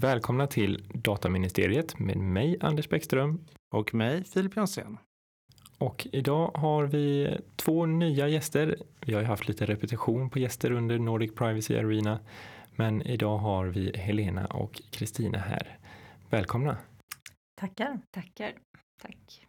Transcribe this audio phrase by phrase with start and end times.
[0.00, 3.44] Välkomna till Dataministeriet med mig Anders Bäckström.
[3.70, 4.98] Och mig Filip Jonsén.
[5.78, 8.76] Och idag har vi två nya gäster.
[9.06, 12.18] Vi har ju haft lite repetition på gäster under Nordic Privacy Arena.
[12.76, 15.78] Men idag har vi Helena och Kristina här.
[16.30, 16.76] Välkomna!
[17.60, 18.00] Tackar!
[18.10, 18.52] Tackar!
[19.02, 19.46] Tack!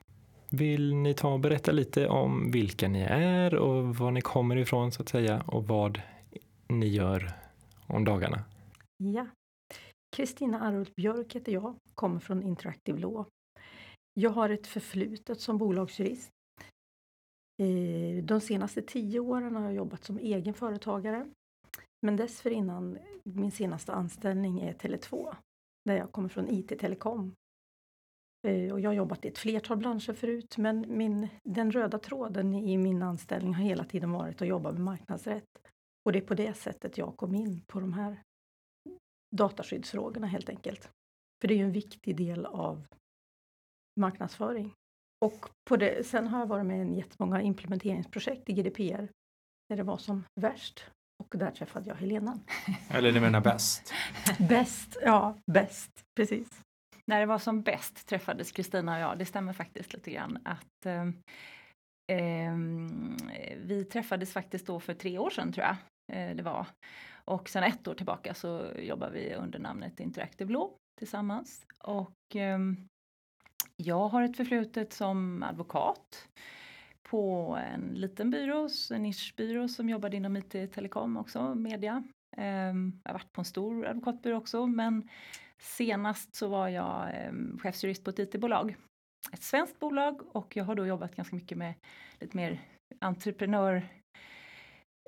[0.49, 4.91] Vill ni ta och berätta lite om vilka ni är och var ni kommer ifrån
[4.91, 6.01] så att säga och vad
[6.69, 7.31] ni gör
[7.87, 8.43] om dagarna?
[9.03, 9.27] Ja,
[10.15, 13.25] Kristina Arult Björk heter jag, kommer från Interactive Law.
[14.13, 16.29] Jag har ett förflutet som bolagsjurist.
[18.23, 21.27] De senaste tio åren har jag jobbat som egen företagare.
[22.01, 25.35] Men dessförinnan, min senaste anställning är Tele2,
[25.85, 27.33] där jag kommer från IT-telekom.
[28.47, 32.53] Eh, och jag har jobbat i ett flertal branscher förut, men min, den röda tråden
[32.53, 35.68] i min anställning har hela tiden varit att jobba med marknadsrätt.
[36.09, 38.23] Och det är på det sättet jag kom in på de här
[39.35, 40.89] dataskyddsfrågorna helt enkelt.
[41.41, 42.87] För det är ju en viktig del av
[43.99, 44.73] marknadsföring.
[45.25, 49.09] Och på det, sen har jag varit med i jättemånga implementeringsprojekt i GDPR
[49.69, 50.85] när det var som värst.
[51.23, 52.39] Och där träffade jag Helena.
[52.89, 53.93] Eller du menar bäst?
[54.49, 56.61] bäst, ja, bäst, precis.
[57.05, 60.85] När det var som bäst träffades Kristina och jag, det stämmer faktiskt lite grann att
[60.85, 61.07] eh,
[62.17, 62.55] eh,
[63.57, 65.75] vi träffades faktiskt då för tre år sedan tror jag
[66.09, 66.67] Eh, det var.
[67.25, 71.65] Och sen ett år tillbaka så jobbar vi under namnet Interactive Law tillsammans.
[71.79, 72.59] Och eh,
[73.75, 76.27] jag har ett förflutet som advokat
[77.09, 82.03] på en liten byrå, en nischbyrå som jobbade inom IT telekom också, media.
[82.37, 85.09] Eh, jag har varit på en stor advokatbyrå också men
[85.57, 88.75] senast så var jag eh, chefsjurist på ett IT-bolag.
[89.33, 91.73] Ett svenskt bolag och jag har då jobbat ganska mycket med
[92.19, 92.61] lite mer
[92.99, 93.87] entreprenör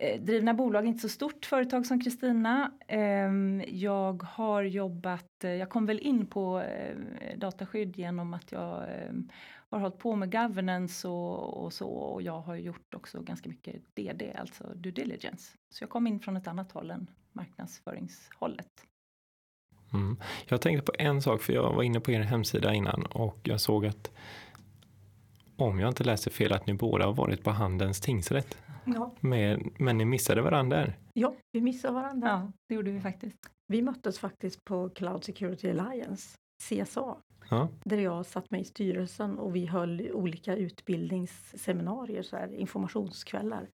[0.01, 2.71] Eh, drivna bolag, inte så stort företag som Kristina.
[2.87, 6.97] Ehm, jag har jobbat, eh, jag kom väl in på eh,
[7.37, 9.29] dataskydd genom att jag ehm,
[9.69, 13.75] har hållit på med governance och, och så och jag har gjort också ganska mycket
[13.95, 15.57] DD, alltså due diligence.
[15.69, 18.87] Så jag kom in från ett annat håll än marknadsföringshållet.
[19.93, 20.17] Mm.
[20.47, 23.61] Jag tänkte på en sak, för jag var inne på er hemsida innan och jag
[23.61, 24.11] såg att
[25.55, 28.57] om jag inte läser fel att ni båda har varit på Handens tingsrätt.
[28.85, 29.15] Ja.
[29.19, 30.97] Med, men ni missade varandra där?
[31.13, 32.27] Ja, vi missade varandra.
[32.27, 33.37] Ja, det gjorde vi faktiskt.
[33.67, 37.17] Vi möttes faktiskt på Cloud Security Alliance, CSA,
[37.49, 37.69] ja.
[37.85, 43.69] där jag satt med i styrelsen och vi höll olika utbildningsseminarier, så här, informationskvällar.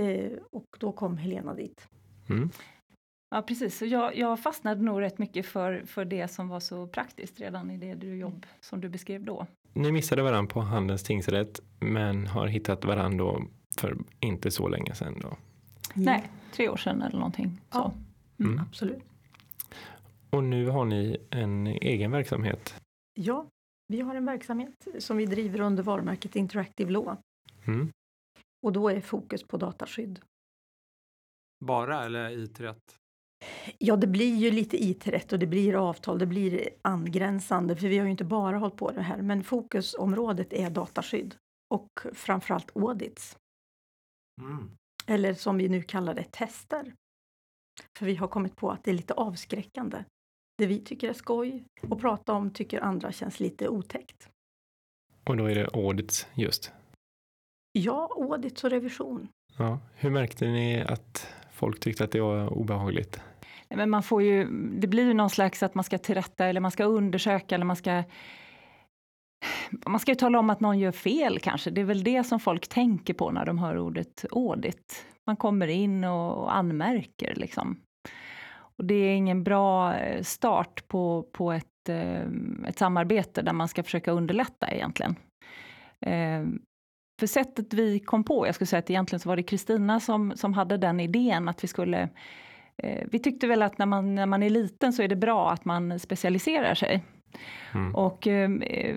[0.00, 1.88] Eh, och då kom Helena dit.
[2.28, 2.50] Mm.
[3.30, 6.86] Ja precis, så jag, jag, fastnade nog rätt mycket för, för det som var så
[6.86, 9.46] praktiskt redan i det du jobb som du beskrev då.
[9.72, 13.34] Ni missade varandra på Handens tingsrätt men har hittat varandra
[13.78, 15.36] för inte så länge sedan då?
[15.94, 17.60] Nej, tre år sedan eller någonting.
[17.72, 17.78] Så.
[17.78, 17.92] Ja,
[18.38, 18.52] mm.
[18.52, 18.64] mm.
[18.68, 19.02] absolut.
[20.30, 22.74] Och nu har ni en egen verksamhet?
[23.14, 23.46] Ja,
[23.88, 27.16] vi har en verksamhet som vi driver under varumärket Interactive Law.
[27.66, 27.92] Mm.
[28.66, 30.20] Och då är fokus på dataskydd.
[31.64, 32.96] Bara eller IT-rätt?
[33.78, 37.98] Ja, det blir ju lite IT-rätt och det blir avtal, det blir angränsande, för vi
[37.98, 41.34] har ju inte bara hållit på det här, men fokusområdet är dataskydd
[41.74, 43.36] och framförallt audits.
[44.38, 44.70] Mm.
[45.06, 46.94] Eller som vi nu kallar det, tester.
[47.98, 50.04] För vi har kommit på att det är lite avskräckande.
[50.58, 54.28] Det vi tycker är skoj att prata om tycker andra känns lite otäckt.
[55.24, 56.72] Och då är det audits just?
[57.72, 59.28] Ja, audits och revision.
[59.56, 59.78] Ja.
[59.94, 63.20] Hur märkte ni att folk tyckte att det var obehagligt?
[63.68, 64.44] Men man får ju,
[64.80, 67.76] det blir ju någon slags att man ska tillrätta eller man ska undersöka eller man
[67.76, 68.04] ska
[69.86, 71.70] man ska ju tala om att någon gör fel kanske.
[71.70, 75.06] Det är väl det som folk tänker på när de hör ordet audit.
[75.26, 77.80] Man kommer in och anmärker liksom.
[78.78, 82.22] Och det är ingen bra eh, start på, på ett, eh,
[82.66, 85.16] ett samarbete där man ska försöka underlätta egentligen.
[86.00, 86.46] Eh,
[87.20, 90.32] för sättet vi kom på, jag skulle säga att egentligen så var det Kristina som,
[90.36, 92.08] som hade den idén att vi skulle
[93.04, 95.64] vi tyckte väl att när man, när man är liten så är det bra att
[95.64, 97.04] man specialiserar sig.
[97.74, 97.94] Mm.
[97.94, 98.96] Och ehm, eh,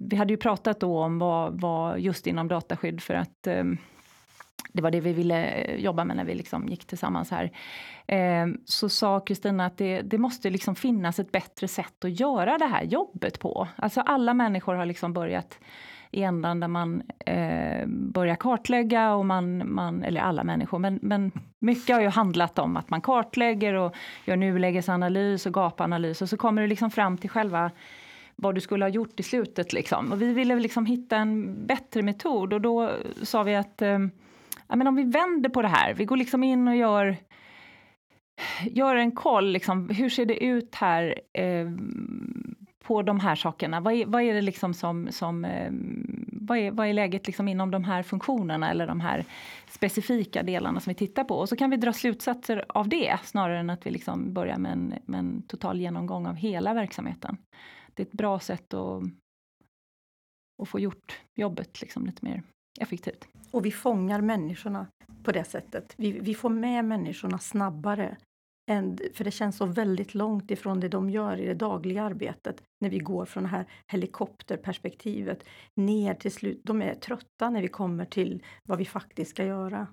[0.00, 3.64] vi hade ju pratat då om vad, vad just inom dataskydd för att eh,
[4.72, 7.50] det var det vi ville eh, jobba med när vi liksom gick tillsammans här.
[8.06, 12.58] Eh, så sa Kristina att det, det, måste liksom finnas ett bättre sätt att göra
[12.58, 13.68] det här jobbet på.
[13.76, 15.58] Alltså alla människor har liksom börjat
[16.10, 21.32] i ändan där man eh, börjar kartlägga och man, man, eller alla människor, men, men
[21.58, 23.94] mycket har ju handlat om att man kartlägger och
[24.24, 27.70] gör nulägesanalys och gapanalys och så kommer du liksom fram till själva
[28.36, 29.72] vad du skulle ha gjort i slutet.
[29.72, 30.12] Liksom.
[30.12, 32.90] Och vi ville liksom hitta en bättre metod och då
[33.22, 33.98] sa vi att, eh,
[34.68, 37.16] ja, men om vi vänder på det här, vi går liksom in och gör
[38.70, 41.66] gör en koll, liksom, hur ser det ut här eh,
[42.88, 43.80] på de här sakerna?
[43.80, 45.72] Vad är, vad är det liksom som, som eh,
[46.32, 49.24] vad, är, vad är läget liksom inom de här funktionerna eller de här
[49.70, 51.34] specifika delarna som vi tittar på?
[51.34, 54.72] Och så kan vi dra slutsatser av det snarare än att vi liksom börjar med
[54.72, 57.36] en, med en total genomgång av hela verksamheten.
[57.94, 59.02] Det är ett bra sätt att,
[60.62, 62.42] att få gjort jobbet liksom lite mer
[62.80, 63.28] effektivt.
[63.50, 64.86] Och vi fångar människorna
[65.24, 65.94] på det sättet.
[65.96, 68.16] Vi, vi får med människorna snabbare
[68.68, 72.62] än, för det känns så väldigt långt ifrån det de gör i det dagliga arbetet
[72.80, 75.44] när vi går från det här helikopterperspektivet
[75.74, 76.60] ner till slut.
[76.64, 79.86] De är trötta när vi kommer till vad vi faktiskt ska göra.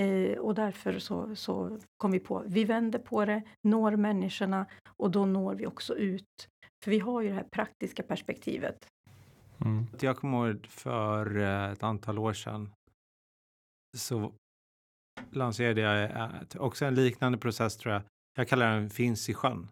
[0.00, 4.66] Eh, och därför så, så kom vi på, vi vänder på det, når människorna
[4.96, 6.48] och då når vi också ut.
[6.84, 8.86] För vi har ju det här praktiska perspektivet.
[9.64, 9.86] Mm.
[10.00, 12.70] Jag kommer ihåg för eh, ett antal år sedan
[13.96, 14.32] så
[15.30, 18.02] lanserade jag eh, också en liknande process tror jag.
[18.36, 19.70] Jag kallar den finns i sjön.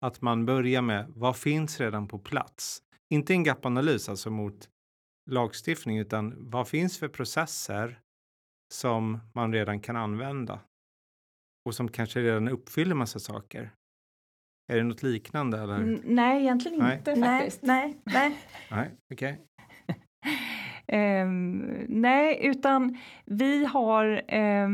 [0.00, 2.82] Att man börjar med vad finns redan på plats?
[3.14, 4.68] Inte en gapanalys alltså mot
[5.30, 8.00] lagstiftning utan vad finns för processer
[8.74, 10.60] som man redan kan använda
[11.64, 13.70] och som kanske redan uppfyller massa saker.
[14.72, 15.58] Är det något liknande?
[15.58, 15.76] Eller?
[15.76, 16.98] Mm, nej, egentligen nej.
[16.98, 17.62] inte faktiskt.
[17.62, 18.38] Nej, nej,
[18.70, 18.90] nej.
[19.12, 19.40] okej.
[20.88, 21.26] Eh,
[21.88, 24.68] nej, utan vi har, eh,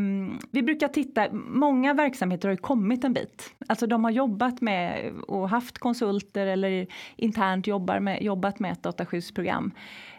[0.51, 3.55] vi brukar titta, många verksamheter har ju kommit en bit.
[3.67, 6.87] Alltså de har jobbat med och haft konsulter eller
[7.17, 9.73] internt jobbar med, jobbat med ett dataskyddsprogram.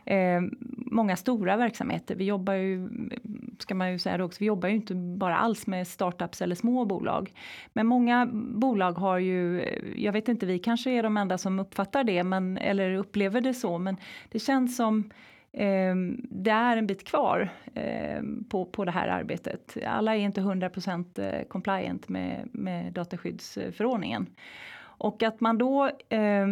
[0.05, 0.41] Eh,
[0.77, 2.89] många stora verksamheter, vi jobbar ju,
[3.59, 6.55] ska man ju säga det också, vi jobbar ju inte bara alls med startups eller
[6.55, 7.33] små bolag.
[7.73, 12.03] Men många bolag har ju, jag vet inte, vi kanske är de enda som uppfattar
[12.03, 13.97] det, men, eller upplever det så, men
[14.31, 15.09] det känns som
[15.53, 19.77] Ehm, det är en bit kvar ehm, på, på det här arbetet.
[19.85, 24.27] Alla är inte 100% eh, compliant med, med dataskyddsförordningen.
[24.97, 26.47] Och att man då eh,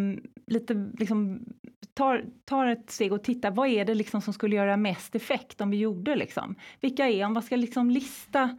[0.47, 1.45] lite liksom
[1.93, 5.61] tar, tar ett steg och tittar, vad är det liksom som skulle göra mest effekt
[5.61, 6.55] om vi gjorde liksom?
[6.79, 8.57] Vilka är, om man ska liksom lista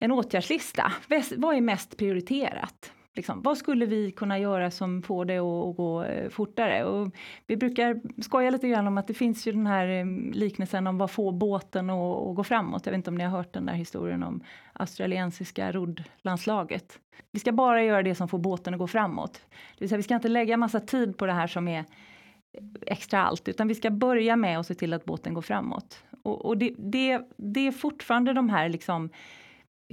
[0.00, 0.92] en åtgärdslista,
[1.36, 2.92] vad är mest prioriterat?
[3.16, 6.84] Liksom, vad skulle vi kunna göra som får det att, gå eh, fortare?
[6.84, 7.10] Och
[7.46, 10.98] vi brukar skoja lite grann om att det finns ju den här eh, liknelsen om
[10.98, 12.86] vad får båten att, att gå framåt.
[12.86, 16.98] Jag vet inte om ni har hört den där historien om australiensiska roddlandslaget.
[17.30, 19.32] Vi ska bara göra det som får båten att gå framåt.
[19.50, 21.84] Det vill säga, vi ska inte lägga massa tid på det här som är
[22.86, 26.04] extra allt, utan vi ska börja med att se till att båten går framåt.
[26.22, 29.10] Och, och det, det, det är fortfarande de här liksom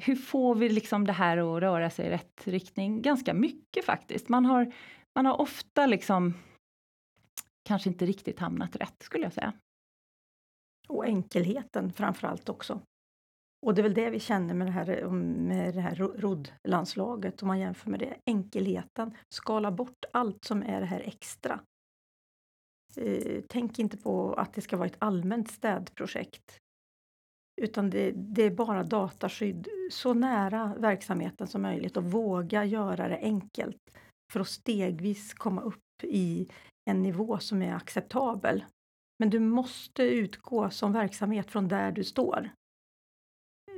[0.01, 3.01] hur får vi liksom det här att röra sig i rätt riktning?
[3.01, 4.29] Ganska mycket faktiskt.
[4.29, 4.73] Man har,
[5.15, 6.33] man har ofta liksom
[7.63, 9.53] kanske inte riktigt hamnat rätt skulle jag säga.
[10.87, 12.81] Och enkelheten framför allt också.
[13.65, 17.47] Och det är väl det vi känner med det här, med det här roddlandslaget om
[17.47, 18.17] man jämför med det.
[18.25, 21.59] Enkelheten, skala bort allt som är det här extra.
[22.97, 26.60] Eh, tänk inte på att det ska vara ett allmänt städprojekt
[27.61, 33.17] utan det, det, är bara dataskydd så nära verksamheten som möjligt och våga göra det
[33.17, 33.97] enkelt
[34.31, 36.47] för att stegvis komma upp i
[36.89, 38.65] en nivå som är acceptabel.
[39.19, 42.49] Men du måste utgå som verksamhet från där du står.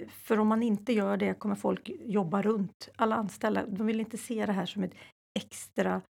[0.07, 2.89] För om man inte gör det kommer folk jobba runt.
[2.95, 4.95] Alla anställda de vill inte se det här som ett
[5.39, 6.01] extra,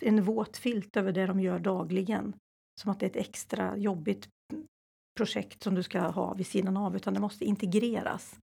[0.00, 2.36] en våt filt över det de gör dagligen.
[2.80, 4.28] Som att det är ett extra jobbigt
[5.16, 8.38] projekt som du ska ha vid sidan av, utan det måste integreras.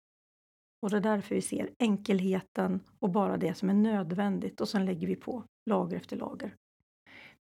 [0.82, 4.86] Och det är därför vi ser enkelheten och bara det som är nödvändigt och sen
[4.86, 6.56] lägger vi på lager efter lager.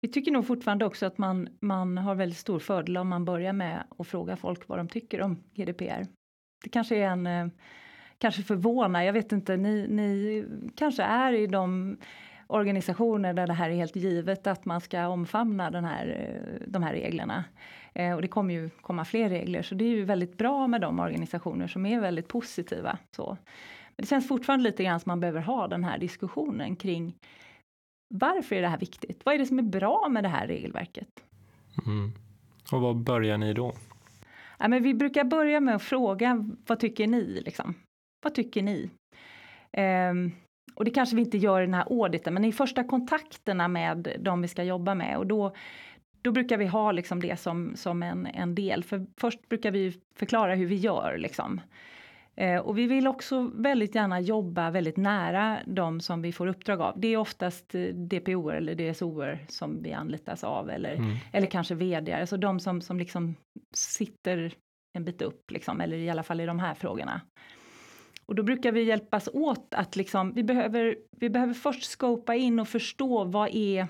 [0.00, 3.52] Vi tycker nog fortfarande också att man, man har väldigt stor fördel om man börjar
[3.52, 6.06] med att fråga folk vad de tycker om GDPR.
[6.64, 7.46] Det kanske är en, eh,
[8.18, 10.44] kanske förvånar, jag vet inte, ni, ni
[10.76, 11.96] kanske är i de
[12.52, 16.82] organisationer där det här är helt givet att man ska omfamna den här, eh, de
[16.82, 17.44] här reglerna.
[17.94, 20.80] Eh, och det kommer ju komma fler regler, så det är ju väldigt bra med
[20.80, 22.98] de organisationer som är väldigt positiva.
[23.16, 23.36] Så.
[23.96, 27.14] Men det känns fortfarande lite grann som man behöver ha den här diskussionen kring
[28.14, 29.20] varför är det här viktigt?
[29.24, 31.08] Vad är det som är bra med det här regelverket?
[31.86, 32.12] Mm.
[32.72, 33.72] Och var börjar ni då?
[34.58, 37.40] Ja, men vi brukar börja med att fråga vad tycker ni?
[37.44, 37.74] Liksom?
[38.22, 38.90] Vad tycker ni?
[40.10, 40.32] Um,
[40.74, 44.16] och det kanske vi inte gör i den här auditen, men i första kontakterna med
[44.20, 45.54] de vi ska jobba med och då
[46.22, 48.84] då brukar vi ha liksom det som, som en, en del.
[48.84, 51.18] För först brukar vi förklara hur vi gör.
[51.18, 51.60] Liksom.
[52.36, 56.80] Eh, och vi vill också väldigt gärna jobba väldigt nära de som vi får uppdrag
[56.80, 57.00] av.
[57.00, 61.16] Det är oftast eh, DPO eller DSO som vi anlitas av eller, mm.
[61.32, 63.34] eller kanske vd, alltså de som, som liksom
[63.74, 64.52] sitter
[64.92, 67.20] en bit upp, liksom, eller i alla fall i de här frågorna.
[68.26, 72.60] Och då brukar vi hjälpas åt att liksom, vi behöver, vi behöver först skopa in
[72.60, 73.86] och förstå vad är,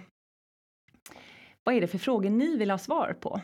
[1.64, 3.40] vad är det för frågor ni vill ha svar på?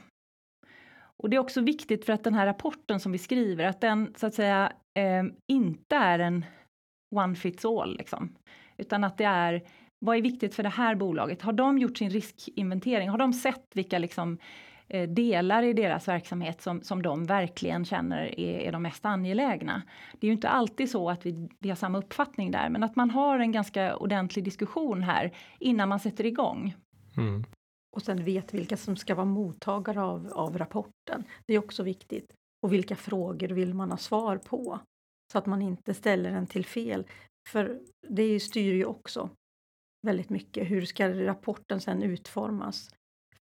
[1.23, 4.15] Och det är också viktigt för att den här rapporten som vi skriver, att den
[4.17, 6.45] så att säga eh, inte är en
[7.17, 8.35] one fits all, liksom.
[8.77, 9.63] utan att det är
[9.99, 11.43] vad är viktigt för det här bolaget?
[11.43, 13.09] Har de gjort sin riskinventering?
[13.09, 14.39] Har de sett vilka liksom, eh,
[15.09, 19.83] delar i deras verksamhet som, som de verkligen känner är, är de mest angelägna?
[20.13, 22.97] Det är ju inte alltid så att vi, vi har samma uppfattning där, men att
[22.97, 26.75] man har en ganska ordentlig diskussion här innan man sätter igång.
[27.17, 27.45] Mm.
[27.97, 31.25] Och sen vet vilka som ska vara mottagare av, av rapporten.
[31.47, 32.33] Det är också viktigt.
[32.63, 34.81] Och vilka frågor vill man ha svar på?
[35.33, 37.07] Så att man inte ställer den till fel.
[37.49, 39.31] För det styr ju också
[40.07, 40.71] väldigt mycket.
[40.71, 42.91] Hur ska rapporten sen utformas?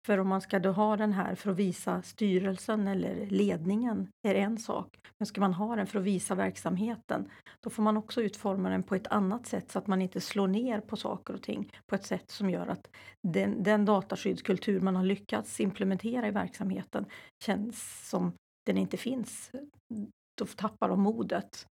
[0.06, 4.36] För om man ska då ha den här för att visa styrelsen eller ledningen är
[4.36, 5.00] en sak.
[5.18, 7.30] Men ska man ha den för att visa verksamheten,
[7.64, 10.48] då får man också utforma den på ett annat sätt så att man inte slår
[10.48, 12.90] ner på saker och ting på ett sätt som gör att
[13.28, 17.06] den, den dataskyddskultur man har lyckats implementera i verksamheten
[17.44, 18.34] känns som
[18.66, 19.52] den inte finns.
[20.38, 21.68] Då tappar de modet.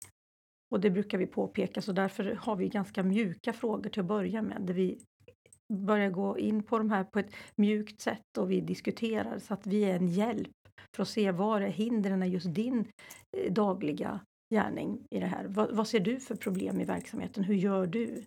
[0.70, 4.42] Och det brukar vi påpeka, så därför har vi ganska mjuka frågor till att börja
[4.42, 4.98] med, där vi
[5.72, 9.66] börjar gå in på de här på ett mjukt sätt och vi diskuterar så att
[9.66, 10.50] vi är en hjälp
[10.96, 12.88] för att se var är hindren i just din
[13.36, 14.20] eh, dagliga
[14.54, 15.44] gärning i det här.
[15.44, 17.44] Vad, vad, ser du för problem i verksamheten?
[17.44, 18.24] Hur gör du?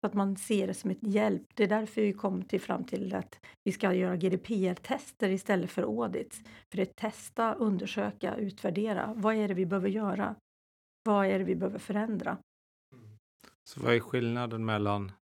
[0.00, 1.42] Så att man ser det som ett hjälp.
[1.54, 5.82] Det är därför vi kom till fram till att vi ska göra GDPR-tester istället för
[5.82, 6.42] audits.
[6.70, 9.14] För det är testa, undersöka, utvärdera.
[9.16, 10.34] Vad är det vi behöver göra?
[11.04, 12.38] Vad är det vi behöver förändra?
[12.92, 13.18] Mm.
[13.64, 15.12] Så vad är skillnaden mellan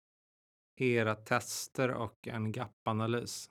[0.76, 3.50] era tester och en GAP-analys?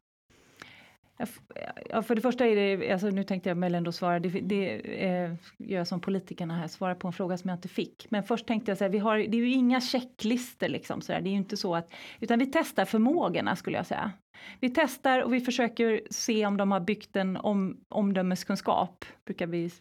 [1.90, 4.82] Ja, för det första är det, alltså nu tänkte jag möjligen då svara, det, det
[5.06, 8.08] eh, gör jag som politikerna här, svara på en fråga som jag inte fick.
[8.10, 11.22] Men först tänkte jag säga, vi har, det är ju inga checklister liksom, så där.
[11.22, 14.12] det är ju inte så att, utan vi testar förmågorna skulle jag säga.
[14.60, 19.72] Vi testar och vi försöker se om de har byggt en om, omdömeskunskap, brukar vi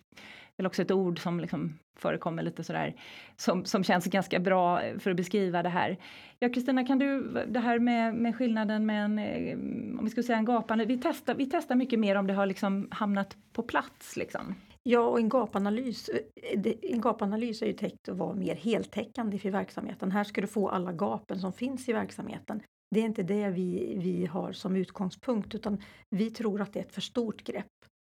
[0.57, 2.95] eller också ett ord som liksom förekommer lite sådär,
[3.37, 5.97] som, som känns ganska bra eh, för att beskriva det här.
[6.39, 10.25] Ja, Kristina, kan du, det här med, med skillnaden med en, eh, om vi skulle
[10.25, 13.63] säga en gapande, vi testar, vi testar mycket mer om det har liksom hamnat på
[13.63, 14.55] plats liksom.
[14.83, 19.51] Ja, och en gapanalys, eh, en gapanalys är ju tänkt att vara mer heltäckande för
[19.51, 20.11] verksamheten.
[20.11, 22.63] Här ska du få alla gapen som finns i verksamheten.
[22.95, 25.79] Det är inte det vi, vi har som utgångspunkt, utan
[26.11, 27.67] vi tror att det är ett för stort grepp.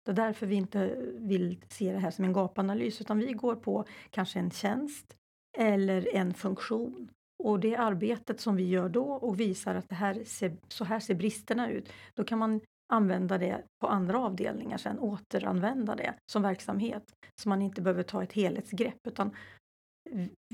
[0.08, 3.56] Det är därför vi inte vill se det här som en gapanalys utan vi går
[3.56, 5.16] på kanske en tjänst
[5.58, 7.10] eller en funktion.
[7.44, 11.00] Och det arbetet som vi gör då och visar att det här ser, så här
[11.00, 12.60] ser bristerna ut, då kan man
[12.92, 17.12] använda det på andra avdelningar sen, återanvända det som verksamhet.
[17.42, 19.30] Så man inte behöver ta ett helhetsgrepp utan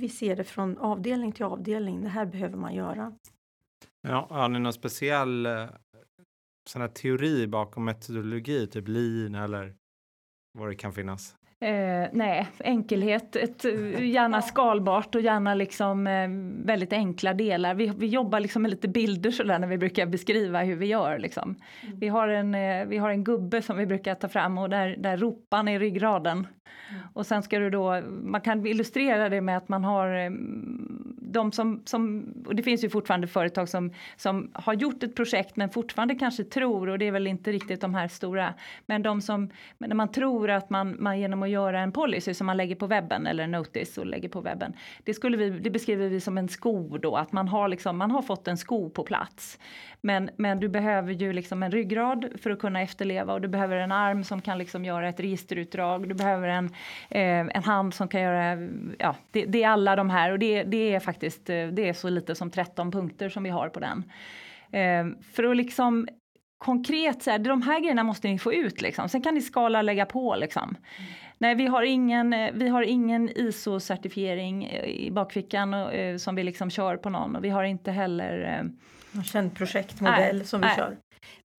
[0.00, 3.12] vi ser det från avdelning till avdelning, det här behöver man göra.
[4.08, 5.68] Ja, har ni någon speciell eh,
[6.68, 9.75] sån här teori bakom metodologi, typ lean eller
[10.52, 11.37] vad det kan finnas?
[11.64, 13.64] Eh, nej, enkelhet, ett,
[14.00, 16.28] gärna skalbart och gärna liksom eh,
[16.66, 17.75] väldigt enkla delar.
[17.75, 21.18] Vi, vi jobbar liksom med lite bilder sådär när vi brukar beskriva hur vi gör.
[21.18, 21.56] Liksom.
[21.83, 21.99] Mm.
[21.99, 24.97] Vi, har en, eh, vi har en gubbe som vi brukar ta fram och där,
[24.97, 26.47] där ropan är ryggraden.
[26.90, 27.02] Mm.
[27.12, 30.30] Och sen ska du då, man kan illustrera det med att man har eh,
[31.35, 35.56] de som, som, och det finns ju fortfarande företag som, som har gjort ett projekt
[35.56, 38.54] men fortfarande kanske tror, och det är väl inte riktigt de här stora,
[38.87, 42.35] men de som, men när man tror att man, man genom att göra en policy
[42.35, 44.73] som man lägger på webben eller en notice och lägger på webben,
[45.04, 48.11] det, skulle vi, det beskriver vi som en sko då, att man har, liksom, man
[48.11, 49.59] har fått en sko på plats.
[50.00, 53.76] Men, men du behöver ju liksom en ryggrad för att kunna efterleva och du behöver
[53.76, 56.66] en arm som kan liksom göra ett registerutdrag, du behöver en,
[57.11, 58.58] eh, en hand som kan göra,
[58.99, 61.92] ja, det, det, är alla de här och det, det är faktiskt, eh, det är
[61.92, 64.04] så lite som 13 punkter som vi har på den.
[64.73, 66.08] Eh, för att liksom
[66.58, 69.08] konkret så här, de här grejerna måste ni få ut liksom.
[69.08, 70.62] Sen kan ni skala och lägga på liksom.
[70.62, 71.11] Mm.
[71.38, 76.96] Nej, vi har ingen, vi har ingen ISO-certifiering i bakfickan och, som vi liksom kör
[76.96, 78.64] på någon och vi har inte heller
[79.14, 80.76] någon känd projektmodell nej, som vi nej.
[80.76, 80.96] kör.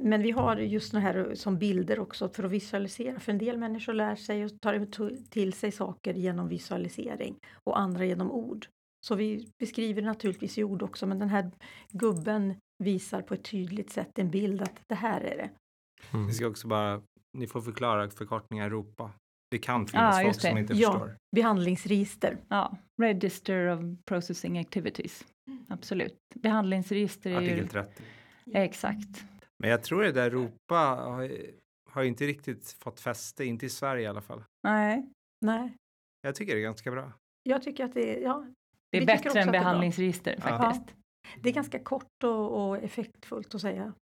[0.03, 3.19] Men vi har just det här som bilder också för att visualisera.
[3.19, 4.85] För en del människor lär sig och tar
[5.29, 8.67] till sig saker genom visualisering och andra genom ord.
[9.05, 11.51] Så vi beskriver naturligtvis i ord också, men den här
[11.91, 15.49] gubben visar på ett tydligt sätt en bild att det här är det.
[16.13, 16.27] Mm.
[16.27, 17.01] Vi ska också bara,
[17.37, 19.11] ni får förklara förkortningar Europa.
[19.51, 21.17] Det kan finnas ah, folk som inte ja, förstår.
[21.35, 22.37] Behandlingsregister.
[22.47, 25.25] Ja, Register of Processing Activities.
[25.69, 26.17] Absolut.
[26.35, 28.03] Behandlingsregister är Artikel 30.
[28.53, 29.25] Exakt.
[29.59, 31.31] Men jag tror det där Europa har,
[31.89, 34.43] har inte riktigt fått fäste, inte i Sverige i alla fall.
[34.63, 35.09] Nej.
[35.45, 35.75] Nej.
[36.21, 37.13] Jag tycker det är ganska bra.
[37.43, 38.47] Jag tycker att det är, ja,
[38.91, 40.41] Det är bättre än behandlingsregister Ja.
[40.41, 40.95] faktiskt.
[41.41, 43.93] det är ganska kort och, och effektfullt att säga.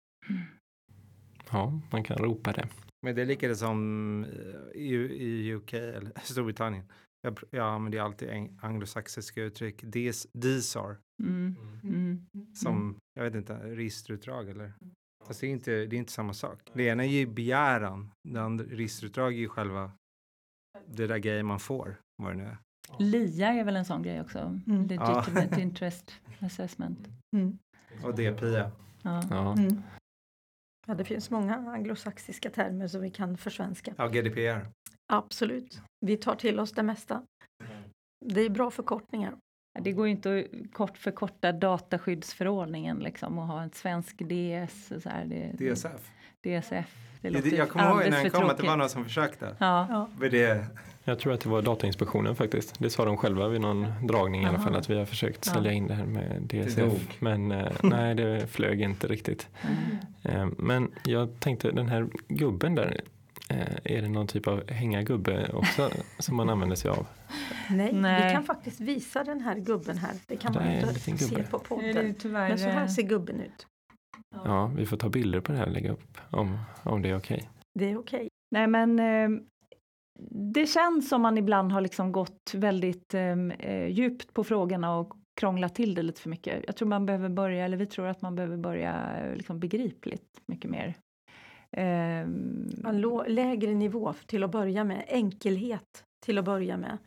[1.51, 2.67] Ja, man kan ropa det.
[3.01, 4.93] Men det är lika det som eh, i,
[5.23, 6.83] i UK eller Storbritannien.
[7.21, 8.29] Jag, jag använder alltid
[8.61, 9.81] anglosaxiska uttryck.
[9.83, 11.55] Des, DSAR Mm.
[11.83, 12.25] Mm.
[12.55, 14.73] som, jag vet inte, registerutdrag eller?
[15.27, 16.71] Fast det är inte, det är inte samma sak.
[16.73, 19.91] Det ena är ju begäran, det andra registerutdrag är ju själva
[20.85, 22.57] det där grejen man får, vad det nu är.
[22.99, 24.39] LIA är väl en sån grej också?
[24.39, 24.87] Mm.
[24.87, 27.07] Legitimate Interest Assessment.
[27.35, 27.57] Mm.
[28.03, 28.71] Och DPIA.
[29.01, 29.23] Ja.
[29.29, 29.53] Ja.
[29.53, 29.81] Mm.
[30.87, 33.93] Ja, det finns många anglosaxiska termer som vi kan försvenska.
[33.97, 34.67] Ja, GDPR.
[35.13, 35.81] Absolut.
[36.05, 37.23] Vi tar till oss det mesta.
[38.25, 39.37] Det är bra förkortningar.
[39.81, 44.91] Det går ju inte att kort förkorta dataskyddsförordningen liksom och ha en svensk DS.
[45.03, 45.25] Så här.
[45.25, 45.91] Det, DSF.
[46.43, 46.85] DSF.
[47.21, 49.55] Det låter jag kommer ihåg när den kom att det var någon som försökte.
[49.59, 49.87] Ja.
[49.89, 50.07] Ja.
[50.19, 50.65] Men det,
[51.03, 52.79] Jag tror att det var Datainspektionen faktiskt.
[52.79, 55.53] Det sa de själva vid någon dragning i alla fall att vi har försökt Ja.
[55.53, 56.41] sälja in det här med.
[56.41, 57.19] DSF.
[57.19, 59.47] Men eh, nej, det flög inte riktigt.
[60.23, 60.39] Mm.
[60.49, 63.01] Eh, men jag tänkte den här gubben där.
[63.53, 67.07] Eh, är det någon typ av hänga gubbe också som man använder sig av?
[67.69, 68.27] Nej, Nej.
[68.27, 70.13] vi kan faktiskt visa den här gubben här.
[70.27, 71.47] Det kan Det man inte se gubbe.
[71.47, 72.15] på podden.
[72.19, 72.49] tyvärr...
[72.49, 73.67] Men så här eh, ser gubben ut.
[74.45, 77.17] Ja, vi får ta bilder på det här och lägga upp om, om det är
[77.17, 77.49] okej.
[77.79, 78.27] Det är okej.
[78.51, 79.29] Nej men eh,
[80.53, 85.75] det känns som man ibland har liksom gått väldigt eh, djupt på frågorna och krånglat
[85.75, 86.63] till det lite för mycket.
[86.67, 90.41] Jag tror man behöver börja, eller vi tror att man behöver börja eh, liksom begripligt
[90.45, 90.95] mycket mer.
[91.73, 92.27] Eh,
[93.27, 95.05] lägre nivå till att börja med.
[95.07, 96.97] Enkelhet till att börja med.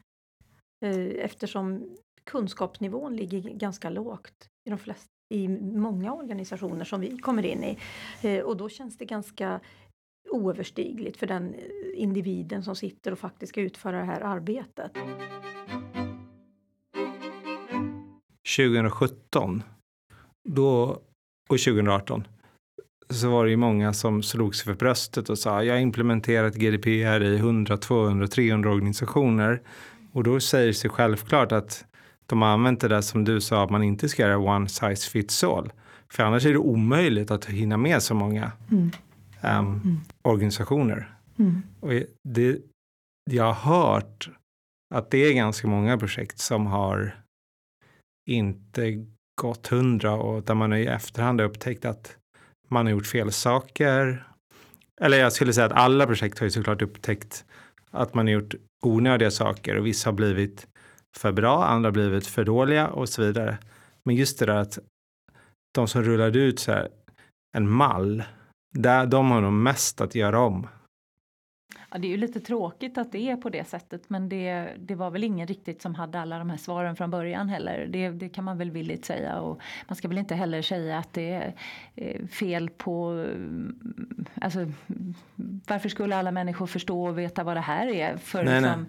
[0.85, 7.47] Eh, Eftersom kunskapsnivån ligger ganska lågt i de flesta i många organisationer som vi kommer
[7.47, 7.79] in i.
[8.23, 9.61] Eh, Och då känns det ganska
[10.31, 11.55] oöverstigligt för den
[11.95, 14.93] individen som sitter och faktiskt ska utföra det här arbetet.
[18.57, 19.63] 2017
[20.49, 20.83] då,
[21.49, 22.25] och 2018
[23.11, 26.55] så var det ju många som slog sig för bröstet och sa jag har implementerat
[26.55, 29.63] GDPR i 100, 200, 300 organisationer
[30.13, 31.85] och då säger det sig självklart att
[32.27, 35.11] de har använt det där som du sa att man inte ska göra one size
[35.11, 35.73] fits all.
[36.09, 38.91] För annars är det omöjligt att hinna med så många Mm.
[39.41, 41.15] ehm, organisationer.
[41.39, 41.63] Mm.
[41.81, 41.91] Och
[42.29, 42.59] det,
[43.31, 44.31] jag har hört
[44.95, 47.23] att det är ganska många projekt som har
[48.31, 49.07] inte
[49.41, 52.17] gått hundra och där man i efterhand har upptäckt att
[52.69, 54.27] man har gjort fel saker.
[55.01, 57.45] Eller jag skulle säga att alla projekt har ju såklart upptäckt
[57.91, 60.67] att man har gjort onödiga saker och vissa har blivit
[61.17, 63.59] för bra, andra har blivit för dåliga och så vidare.
[64.05, 64.79] Men just det där att
[65.75, 66.89] de som rullade ut så här
[67.57, 68.23] en mall,
[68.75, 70.69] där, de har nog mest att göra om.
[71.97, 74.95] Ja, det är ju lite tråkigt att det är på det sättet men det, det
[74.95, 77.87] var väl ingen riktigt som hade alla de här svaren från början heller.
[77.91, 81.13] Det, det kan man väl villigt säga och man ska väl inte heller säga att
[81.13, 81.55] det är
[81.95, 83.09] eh, fel på...
[83.35, 84.73] mm, Alltså,
[85.67, 88.87] varför skulle alla människor förstå och veta vad det här är för, Nej, liksom,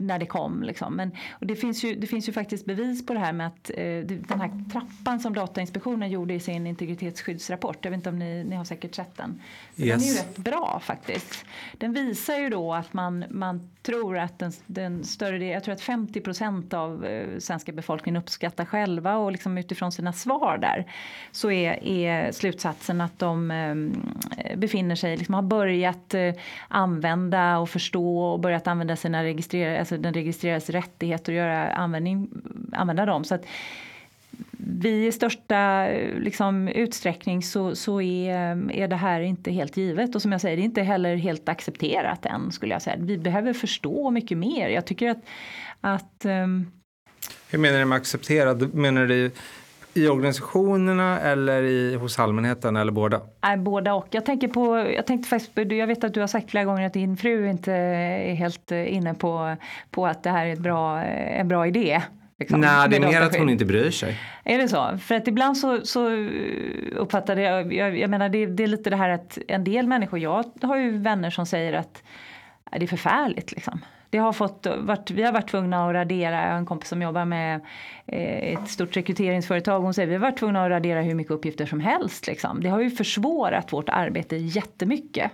[0.00, 0.62] när det kom?
[0.62, 0.96] Liksom.
[0.96, 3.70] Men, och det, finns ju, det finns ju faktiskt bevis på det här med att
[3.70, 3.84] eh,
[4.28, 8.56] den här trappan som Datainspektionen gjorde i sin integritetsskyddsrapport, jag vet inte om ni, ni
[8.56, 9.40] har säkert sett den.
[9.76, 10.20] Så Den är ju Yes.
[10.22, 11.44] rätt bra faktiskt.
[11.78, 15.64] Den visar ju ju då att man, man tror att den, den större del, jag
[15.64, 20.58] tror att 50 procent av eh, svenska befolkningen uppskattar själva och liksom utifrån sina svar
[20.58, 20.92] där
[21.32, 26.34] så är, är slutsatsen att de eh, befinner sig, liksom har börjat eh,
[26.68, 32.28] använda och förstå och börjat använda sina registrerade, alltså den registrerades rättigheter och göra användning,
[32.72, 33.24] använda dem.
[33.24, 33.44] Så att
[34.58, 35.86] vi i största
[36.18, 38.34] liksom, utsträckning så, så är,
[38.70, 40.14] är det här inte helt givet.
[40.14, 42.96] Och som jag säger, det är inte heller helt accepterat än skulle jag säga.
[42.98, 44.68] Vi behöver förstå mycket mer.
[44.68, 45.22] Jag tycker att,
[45.80, 46.66] att ehm,
[47.50, 48.74] Hur menar du med accepterad?
[48.74, 49.30] Menar du
[49.94, 53.20] i organisationerna eller i, hos allmänheten eller båda?
[53.40, 54.06] är båda och.
[54.10, 56.92] Jag, tänker på, jag tänkte faktiskt, jag vet att du har sagt flera gånger att
[56.92, 59.56] din fru inte är helt eh, inne på,
[59.90, 62.02] på att det här är ett bra, eh, en bra idé.
[62.38, 64.20] Liksom, Nej, det är mer att hon inte bryr sig.
[64.44, 64.98] Är det så?
[64.98, 66.10] För att ibland så, så
[66.92, 70.18] uppfattade jag, jag, jag menar det, det är lite det här att en del människor,
[70.18, 72.02] jag har ju vänner som säger att
[72.70, 73.80] "Ja, det är förfärligt liksom.
[74.10, 77.02] Det har fått, varit, vi har varit tvungna att radera, jag har en kompis som
[77.02, 77.60] jobbar med
[78.06, 81.66] eh, ett stort rekryteringsföretag, hon säger vi har varit tvungna att radera hur mycket uppgifter
[81.66, 82.26] som helst.
[82.26, 82.60] Liksom.
[82.62, 85.30] Det har ju försvårat vårt arbete jättemycket.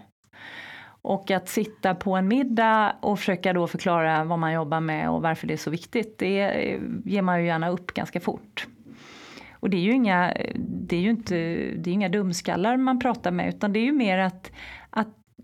[1.03, 5.23] Och att sitta på en middag och försöka då förklara vad man jobbar med och
[5.23, 8.67] varför det är så viktigt, det ger man ju gärna upp ganska fort.
[9.53, 11.35] Och det är ju inga, det är ju inte,
[11.77, 14.53] det är inga dumskallar man pratar med utan det är ju mer att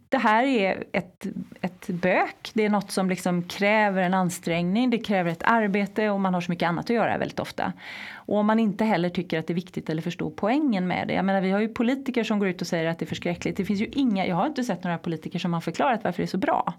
[0.09, 1.26] det här är ett,
[1.61, 6.20] ett bök, det är något som liksom kräver en ansträngning, det kräver ett arbete och
[6.20, 7.72] man har så mycket annat att göra väldigt ofta.
[8.14, 11.14] Och om man inte heller tycker att det är viktigt eller förstår poängen med det.
[11.14, 13.56] Jag menar vi har ju politiker som går ut och säger att det är förskräckligt.
[13.56, 16.24] Det finns ju inga, jag har inte sett några politiker som har förklarat varför det
[16.24, 16.74] är så bra.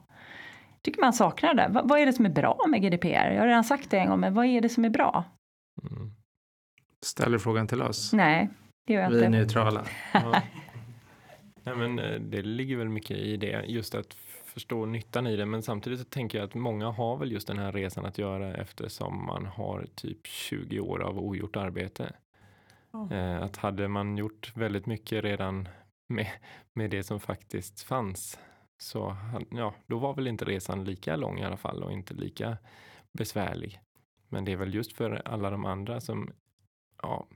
[0.81, 1.67] Tycker man saknar det.
[1.69, 3.31] vad, vad är det som är bra med GDPR?
[3.31, 5.23] Jag har redan sagt det en gång, men vad är det som är bra?
[5.91, 6.11] Mm.
[7.05, 8.13] Ställer frågan till oss?
[8.13, 8.49] Nej,
[8.87, 9.19] det gör jag inte.
[9.19, 9.83] Vi är neutrala.
[10.13, 10.41] Ja.
[11.67, 15.45] Nej, men eh, det ligger väl mycket i det, just att förstå nyttan i det.
[15.45, 18.55] Men samtidigt så tänker jag att många har väl just den här resan att göra
[18.55, 22.13] eftersom man har typ 20 år av ogjort arbete.
[22.91, 23.43] Oh.
[23.43, 25.69] Att hade man gjort väldigt mycket redan
[26.07, 26.27] med,
[26.73, 28.39] med det som faktiskt fanns
[28.77, 29.15] så
[29.51, 32.57] ja, då var väl inte resan lika lång i alla fall och inte lika
[33.11, 33.81] besvärlig.
[34.29, 36.31] Men det är väl just för alla de andra som
[37.01, 37.27] ja,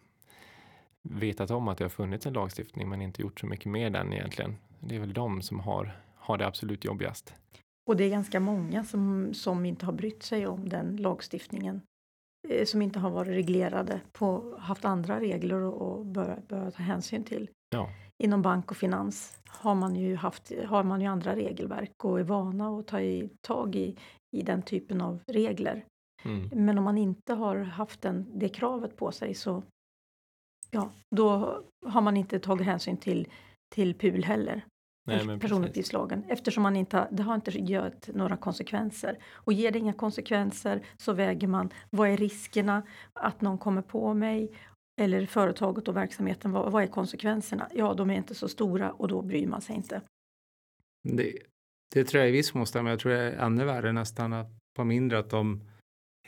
[1.09, 4.13] vetat om att det har funnits en lagstiftning men inte gjort så mycket med den
[4.13, 4.55] egentligen.
[4.79, 7.33] Det är väl de som har, har det absolut jobbigast.
[7.89, 11.81] Och det är ganska många som, som inte har brytt sig om den lagstiftningen.
[12.49, 17.23] Eh, som inte har varit reglerade, på, haft andra regler och börjat bör ta hänsyn
[17.23, 17.49] till.
[17.69, 17.89] Ja.
[18.23, 22.23] Inom bank och finans har man ju, haft, har man ju andra regelverk och är
[22.23, 23.97] vana att ta i, tag i,
[24.37, 25.85] i den typen av regler.
[26.23, 26.65] Mm.
[26.65, 29.63] Men om man inte har haft den, det kravet på sig så
[30.71, 33.27] ja, då har man inte tagit hänsyn till,
[33.75, 34.65] till PUL heller.
[35.07, 39.17] Nej, personuppgiftslagen eftersom man inte det har inte gett några konsekvenser.
[39.33, 44.13] Och ger det inga konsekvenser så väger man vad är riskerna att någon kommer på
[44.13, 44.51] mig
[45.01, 47.69] eller företaget och verksamheten, vad, vad är konsekvenserna?
[47.73, 50.01] Ja, de är inte så stora och då bryr man sig inte.
[51.09, 51.37] Det,
[51.93, 52.89] det tror jag i viss mån stämmer.
[52.89, 55.61] Jag tror det är ännu värre nästan att på mindre att de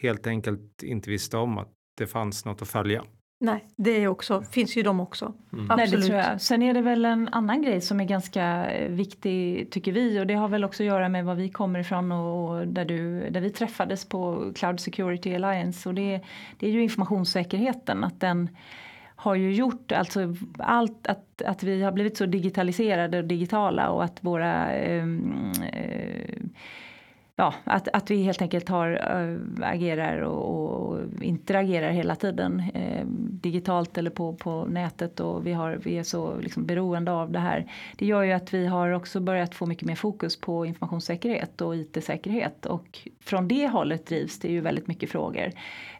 [0.01, 3.05] helt enkelt inte visste om att det fanns något att följa.
[3.43, 5.33] Nej, det är också, finns ju de också.
[5.53, 5.65] Mm.
[5.77, 6.41] Nej, det tror jag.
[6.41, 10.27] Sen är det väl en annan grej som är ganska eh, viktig tycker vi och
[10.27, 13.41] det har väl också att göra med var vi kommer ifrån och där, du, där
[13.41, 16.21] vi träffades på Cloud Security Alliance och det,
[16.59, 18.49] det är ju informationssäkerheten att den
[19.15, 24.03] har ju gjort alltså allt att, att vi har blivit så digitaliserade och digitala och
[24.03, 26.35] att våra ehm, eh,
[27.35, 33.05] ja, att, att vi helt enkelt har, äh, agerar och, och, interagerar hela tiden eh,
[33.41, 37.39] digitalt eller på, på nätet och vi, har, vi är så liksom beroende av det
[37.39, 37.71] här.
[37.97, 41.75] Det gör ju att vi har också börjat få mycket mer fokus på informationssäkerhet och
[41.75, 45.51] IT-säkerhet och från det hållet drivs det ju väldigt mycket frågor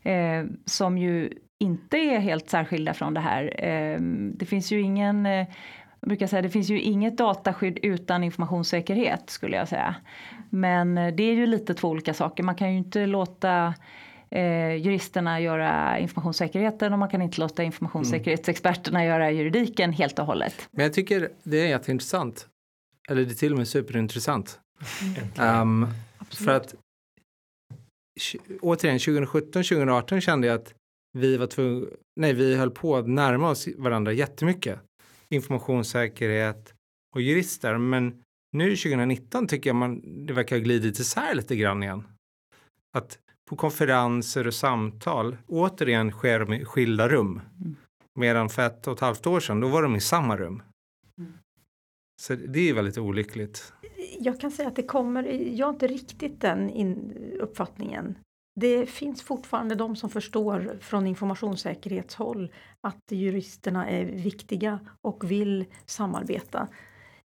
[0.04, 3.66] eh, som ju inte är helt särskilda från det här.
[3.66, 4.00] Eh,
[4.36, 5.48] det finns ju ingen eh,
[6.04, 9.96] jag brukar säga det finns ju inget dataskydd utan informationssäkerhet skulle jag säga.
[10.50, 12.44] Men eh, det är ju lite två olika saker.
[12.44, 13.74] Man kan ju inte låta
[14.32, 19.10] eh, juristerna göra informationssäkerheten och man kan inte låta informationssäkerhetsexperterna mm.
[19.10, 20.70] göra juridiken helt och hållet.
[20.72, 22.48] Men jag tycker det är jätteintressant.
[23.10, 24.60] Eller det är till och med superintressant.
[25.38, 25.62] Mm.
[25.62, 25.88] Um,
[26.30, 26.76] för att
[28.62, 30.74] återigen 2017, 2018 kände jag att
[31.14, 34.80] vi var tvungna, nej vi höll på att närma oss varandra jättemycket.
[35.30, 36.74] Informationssäkerhet
[37.16, 37.78] och jurister.
[37.78, 42.04] Men nu 2019 tycker jag man, det verkar ha glidit isär lite grann igen.
[42.98, 47.42] Att på konferenser och samtal återigen sker de i skilda rum.
[47.62, 47.76] Mm.
[48.20, 50.64] Medan för ett och ett halvt år sedan, då var de i samma rum.
[51.18, 51.34] Mm.
[52.22, 53.74] Så det är väldigt olyckligt.
[54.20, 55.24] Jag kan säga att det kommer,
[55.58, 58.16] jag har inte riktigt den in, uppfattningen.
[58.56, 66.68] Det finns fortfarande de som förstår från informationssäkerhetshåll att juristerna är viktiga och vill samarbeta.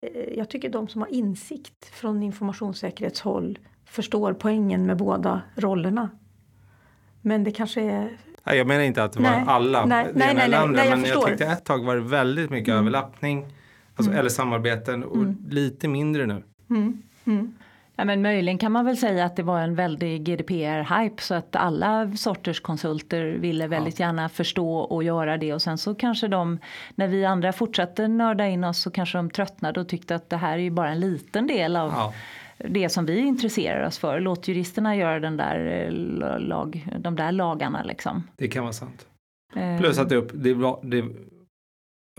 [0.02, 6.10] Eh, jag tycker de som har insikt från informationssäkerhetshåll förstår poängen med båda rollerna.
[7.22, 8.18] Men det kanske är...
[8.44, 10.86] Nej, jag menar inte att det var nej, alla nej, det nej, ena eller andra,
[10.86, 11.22] jag men förstår.
[11.22, 12.80] jag tyckte ett tag var det väldigt mycket mm.
[12.80, 13.46] överlappning,
[13.96, 14.20] alltså, mm.
[14.20, 15.38] eller samarbeten och mm.
[15.50, 16.44] lite mindre nu.
[18.02, 21.56] Ja, men möjligen kan man väl säga att det var en väldig GDPR-hype så att
[21.56, 24.06] alla sorters konsulter ville väldigt ja.
[24.06, 26.60] gärna förstå och göra det och sen så kanske de,
[26.96, 30.38] när vi andra fortsatte nörda in oss så kanske de tröttnade och tyckte att det
[30.38, 32.14] här är ju bara en liten del av ja.
[32.58, 34.20] det som vi intresserar oss för.
[34.20, 38.28] Låt juristerna göra den där eh, lag, de där lagarna liksom.
[38.38, 39.08] Det kan vara sant.
[39.56, 39.80] Eh.
[39.80, 41.06] Plus att det, det, det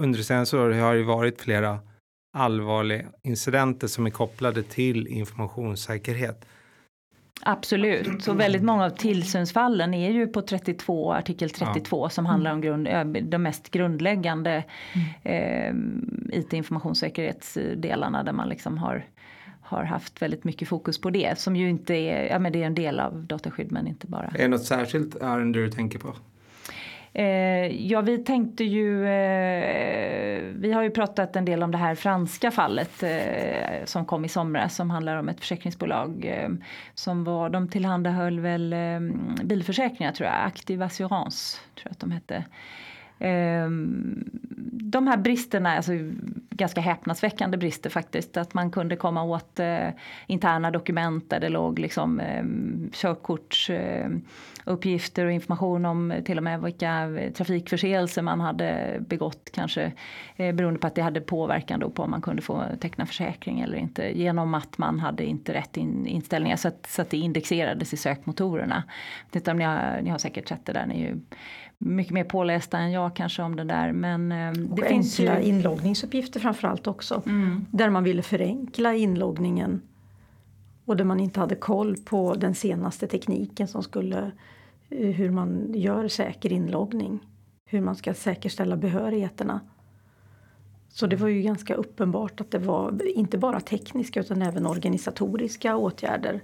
[0.01, 1.79] under senare år har det varit flera
[2.33, 6.45] allvarliga incidenter som är kopplade till informationssäkerhet.
[7.45, 12.09] Absolut, så väldigt många av tillsynsfallen är ju på 32, artikel 32 ja.
[12.09, 12.89] som handlar om grund,
[13.23, 15.09] de mest grundläggande mm.
[15.23, 19.07] eh, IT-informationssäkerhetsdelarna där man liksom har,
[19.61, 22.67] har haft väldigt mycket fokus på det som ju inte är, ja men det är
[22.67, 24.27] en del av dataskydd men inte bara.
[24.27, 26.17] Är det något särskilt ärende du tänker på?
[27.15, 29.07] Eh, ja, vi tänkte ju...
[29.07, 34.25] Eh, vi har ju pratat en del om det här franska fallet eh, som kom
[34.25, 36.49] i somras som handlar om ett försäkringsbolag eh,
[36.95, 37.51] som var...
[37.51, 39.01] De tillhandahöll väl eh,
[39.45, 40.47] bilförsäkringar, tror jag.
[40.47, 42.45] Active Assurance, tror jag att de hette.
[43.23, 44.25] Ehm,
[44.93, 45.93] de här bristerna, alltså
[46.51, 49.89] ganska häpnadsväckande brister faktiskt, att man kunde komma åt eh,
[50.27, 52.45] interna dokument där det låg liksom eh,
[52.93, 59.93] körkortsuppgifter eh, och information om till och med vilka eh, trafikförseelser man hade begått kanske
[60.37, 63.61] eh, beroende på att det hade påverkan då på om man kunde få teckna försäkring
[63.61, 67.17] eller inte genom att man hade inte rätt in, inställningar så att, så att det
[67.17, 68.83] indexerades i sökmotorerna.
[69.33, 71.21] Jag om ni har, ni har säkert sett det där, ni är ju
[71.85, 73.93] mycket mer pålästa än jag kanske om det där.
[73.93, 75.49] Men eh, det och finns enkla ju...
[75.49, 77.23] inloggningsuppgifter framförallt också.
[77.27, 77.67] Mm.
[77.71, 79.83] Där man ville förenkla inloggningen.
[80.85, 84.33] Och där man inte hade koll på den senaste tekniken som skulle
[84.91, 87.21] eh, hur man gör säker inloggning.
[87.65, 89.61] Hur man ska säkerställa behörigheterna.
[90.89, 95.77] Så det var ju ganska uppenbart att det var inte bara tekniska utan även organisatoriska
[95.77, 96.41] åtgärder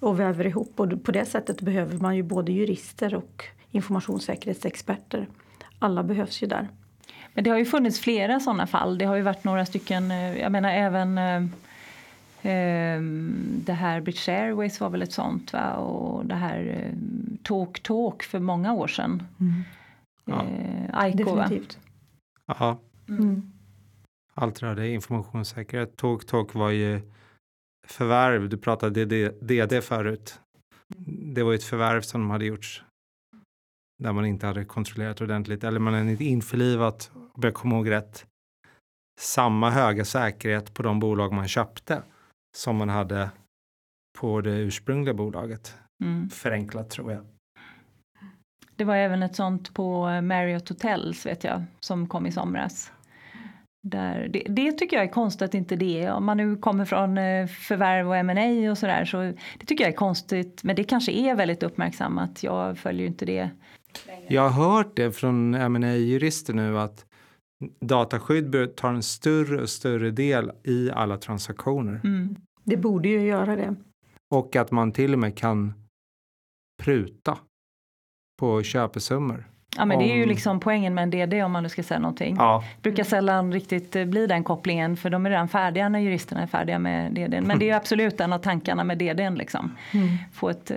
[0.00, 0.80] och väver ihop.
[0.80, 5.28] Och på det sättet behöver man ju både jurister och informationssäkerhetsexperter.
[5.78, 6.68] Alla behövs ju där.
[7.34, 8.98] Men det har ju funnits flera sådana fall.
[8.98, 11.42] Det har ju varit några stycken, eh, jag menar även eh,
[12.52, 13.02] eh,
[13.64, 15.72] det här British Airways var väl ett sånt va?
[15.72, 16.90] och det här
[17.42, 19.22] Talk Talk för många år sedan.
[19.40, 19.62] Mm.
[20.24, 20.44] Ja.
[20.44, 21.78] Eh, Aiko, Definitivt.
[22.46, 22.78] Ja,
[23.08, 23.52] Mm.
[24.34, 25.96] allt rörde informationssäkerhet.
[25.96, 27.00] Talk Talk var ju
[27.86, 30.40] förvärv, du pratade DD, DD förut.
[31.34, 32.82] Det var ju ett förvärv som de hade gjort
[34.02, 37.90] där man inte hade kontrollerat ordentligt eller man hade inte införlivat, om jag kommer ihåg
[37.90, 38.26] rätt,
[39.20, 42.02] samma höga säkerhet på de bolag man köpte
[42.56, 43.30] som man hade
[44.18, 45.76] på det ursprungliga bolaget.
[46.04, 46.30] Mm.
[46.30, 47.26] Förenklat tror jag.
[48.76, 52.92] Det var även ett sånt på Marriott Hotels vet jag som kom i somras.
[53.82, 56.12] Där, det, det tycker jag är konstigt att inte det är.
[56.12, 59.18] Om man nu kommer från eh, förvärv och M&A och sådär så
[59.58, 60.64] det tycker jag är konstigt.
[60.64, 62.42] Men det kanske är väldigt uppmärksammat.
[62.42, 63.50] Jag följer inte det.
[64.28, 67.06] Jag har hört det från ma jurister nu att
[67.80, 72.00] dataskydd bör ta en större och större del i alla transaktioner.
[72.04, 72.36] Mm.
[72.64, 73.74] Det borde ju göra det.
[74.30, 75.72] Och att man till och med kan
[76.82, 77.38] pruta
[78.38, 79.44] på köpesummor.
[79.76, 81.82] Ja men det är ju Om- liksom poängen med en DD om man nu ska
[81.82, 82.36] säga någonting.
[82.38, 86.42] Ja, brukar sällan riktigt eh, bli den kopplingen för de är redan färdiga när juristerna
[86.42, 87.44] är färdiga med DDn.
[87.46, 89.76] Men det är ju absolut en av tankarna med DDn liksom.
[89.94, 90.08] Mm.
[90.32, 90.76] Få ett, eh,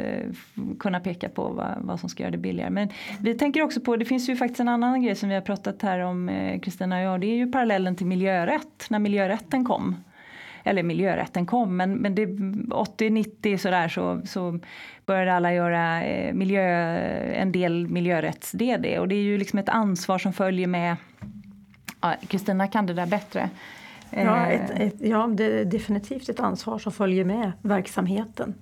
[0.80, 2.70] kunna peka på vad, vad som ska göra det billigare.
[2.70, 5.42] Men vi tänker också på, det finns ju faktiskt en annan grej som vi har
[5.42, 7.22] pratat här om eh, Kristina och jag.
[7.22, 9.96] Det är ju parallellen till miljörätt, när miljörätten kom.
[10.64, 14.60] Eller miljörätten kom, men, men det 80-90 sådär så, så
[15.06, 16.62] började alla göra eh, miljö,
[17.34, 20.96] en del miljörätts-DD och det är ju liksom ett ansvar som följer med
[22.02, 23.50] Ja, Kristina kan det där bättre.
[24.10, 28.54] Ja, Eh, ett, ett, ja, det är definitivt ett ansvar som följer med verksamheten.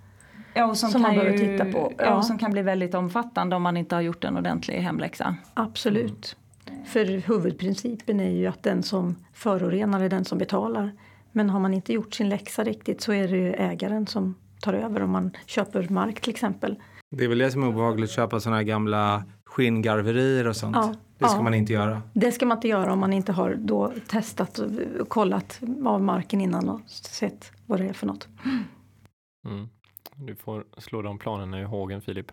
[0.53, 1.93] ja, och som, som kan man behöver ju, titta på.
[1.97, 2.05] Ja.
[2.05, 2.15] Ja.
[2.15, 5.35] och som kan bli väldigt omfattande om man inte har gjort en ordentlig hemläxa.
[5.53, 6.35] Absolut.
[6.85, 10.91] För huvudprincipen är ju att den som förorenar är den som betalar.
[11.31, 14.73] Men har man inte gjort sin läxa riktigt så är det ju ägaren som tar
[14.73, 16.75] över om man köper mark till exempel.
[17.11, 20.75] det är väl det som är obehagligt, köpa sådana här gamla skinngarverier och sånt.
[20.75, 21.41] Ja, det ska ja.
[21.41, 22.01] man inte göra.
[22.13, 26.41] Det ska man inte göra om man inte har då testat och kollat av marken
[26.41, 28.27] innan och sett vad det är för något.
[29.45, 29.69] Mm.
[30.15, 32.31] Du får slå de planerna i hågen Filip.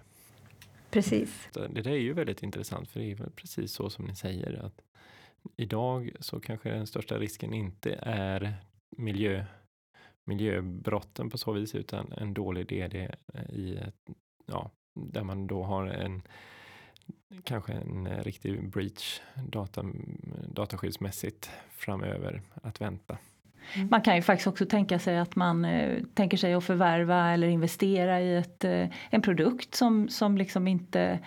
[0.90, 1.48] Precis.
[1.52, 4.80] Det där är ju väldigt intressant för det är precis så som ni säger att
[5.56, 8.54] idag så kanske den största risken inte är
[8.96, 9.44] miljö,
[10.24, 12.94] miljöbrotten på så vis utan en dålig DD
[13.48, 14.10] i ett,
[14.46, 16.22] ja, där man då har en
[17.44, 19.84] kanske en riktig breach data,
[20.48, 23.18] dataskyddsmässigt framöver att vänta.
[23.90, 27.48] Man kan ju faktiskt också tänka sig att man eh, tänker sig att förvärva eller
[27.48, 31.18] investera i ett, eh, en produkt som, som liksom inte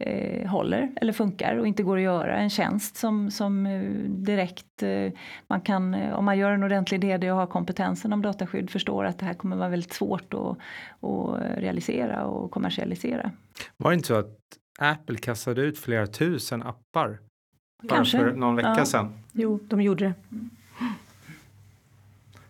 [0.00, 2.36] eh, håller eller funkar och inte går att göra.
[2.36, 5.12] En tjänst som, som eh, direkt eh,
[5.46, 9.04] man kan, eh, om man gör en ordentlig DD och har kompetensen om dataskydd förstår
[9.04, 10.40] att det här kommer vara väldigt svårt att,
[11.10, 13.30] att realisera och kommersialisera.
[13.76, 14.36] Var det inte så att
[14.78, 17.18] Apple kastade ut flera tusen appar
[17.82, 18.18] bara Kanske.
[18.18, 18.84] för någon vecka Ja.
[18.84, 19.12] sedan?
[19.32, 20.14] Jo, de gjorde det.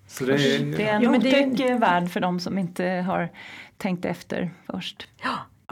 [0.07, 2.41] Så det är, Det är en Ja, men det är- otäck eh, värld för de
[2.41, 3.29] som inte har
[3.77, 5.09] tänkt efter först.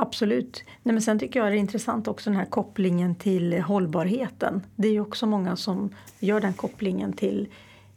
[0.00, 0.64] Absolut.
[0.82, 4.66] Nej, men sen tycker jag det är intressant också den här kopplingen till hållbarheten.
[4.76, 7.48] Det är ju också många som gör den kopplingen till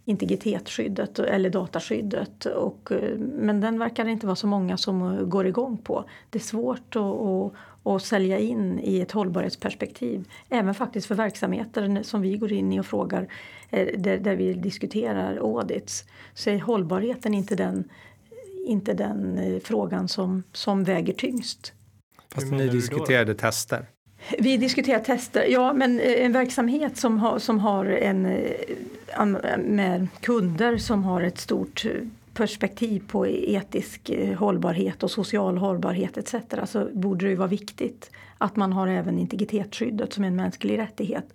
[0.06, 2.46] integritetsskyddet eller dataskyddet.
[2.46, 6.06] Och, eh, men den verkar det inte vara så många som eh, går igång på.
[6.30, 10.28] Det är svårt att, att, att sälja in i ett hållbarhetsperspektiv.
[10.50, 13.28] Även faktiskt för verksamheter som vi går in i och frågar
[13.70, 17.90] eh, där, där vi diskuterar audits så är hållbarheten inte den,
[18.66, 21.74] inte den frågan som, som väger tyngst.
[22.36, 23.86] Fast ni diskuterade tester?
[24.40, 28.22] Vi diskuterar tester, ja men eh, en verksamhet som har, som har en,
[29.58, 31.86] med kunder som har ett stort
[32.34, 36.36] perspektiv på etisk eh, hållbarhet och social hållbarhet etc.
[36.66, 41.34] så borde det vara viktigt att man har även integritetsskyddet som en mänsklig rättighet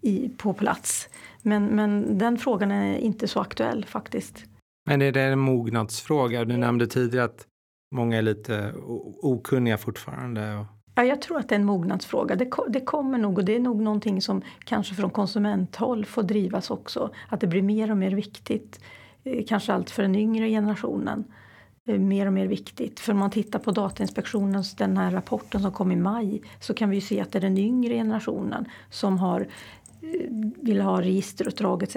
[0.00, 1.08] i, på plats.
[1.42, 4.44] Men, men den frågan är inte så aktuell faktiskt.
[4.86, 6.44] Men är det en mognadsfråga?
[6.44, 7.46] Du nämnde tidigare att
[7.90, 8.74] många är lite
[9.22, 10.66] okunniga fortfarande.
[10.98, 12.36] Ja, jag tror att det är en mognadsfråga.
[12.36, 16.70] Det, det, kommer nog och det är nog någonting som kanske från konsumenthåll får drivas
[16.70, 17.10] också.
[17.28, 18.80] Att det blir mer och mer viktigt
[19.24, 21.24] eh, kanske allt för den yngre generationen
[21.86, 23.00] eh, mer och mer viktigt.
[23.00, 26.90] För om man tittar på Datainspektionens den här rapporten som kom i maj så kan
[26.90, 29.46] vi ju se att det är den yngre generationen som har, eh,
[30.56, 31.96] vill ha registerutdrag etc.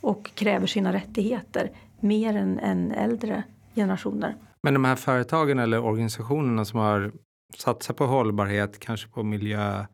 [0.00, 3.42] och kräver sina rättigheter mer än, än äldre
[3.74, 4.36] generationer.
[4.62, 7.12] Men de här företagen eller organisationerna som har
[7.56, 9.86] satsat på hållbarhet, kanske på miljö,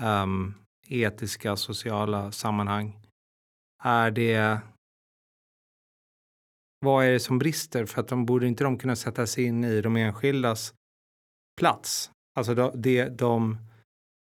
[0.00, 0.54] um,
[0.88, 2.98] etiska, sociala sammanhang.
[3.84, 4.60] Är det
[6.80, 7.86] vad är det som brister?
[7.86, 10.74] För att de borde inte de kunna sätta sig in i de enskildas
[11.60, 12.10] plats?
[12.36, 13.58] Alltså de, de, de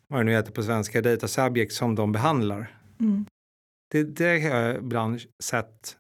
[0.09, 2.81] vad det nu heter på svenska, data subject som de behandlar.
[3.01, 3.27] Mm.
[3.91, 5.97] Det, det har jag ibland sett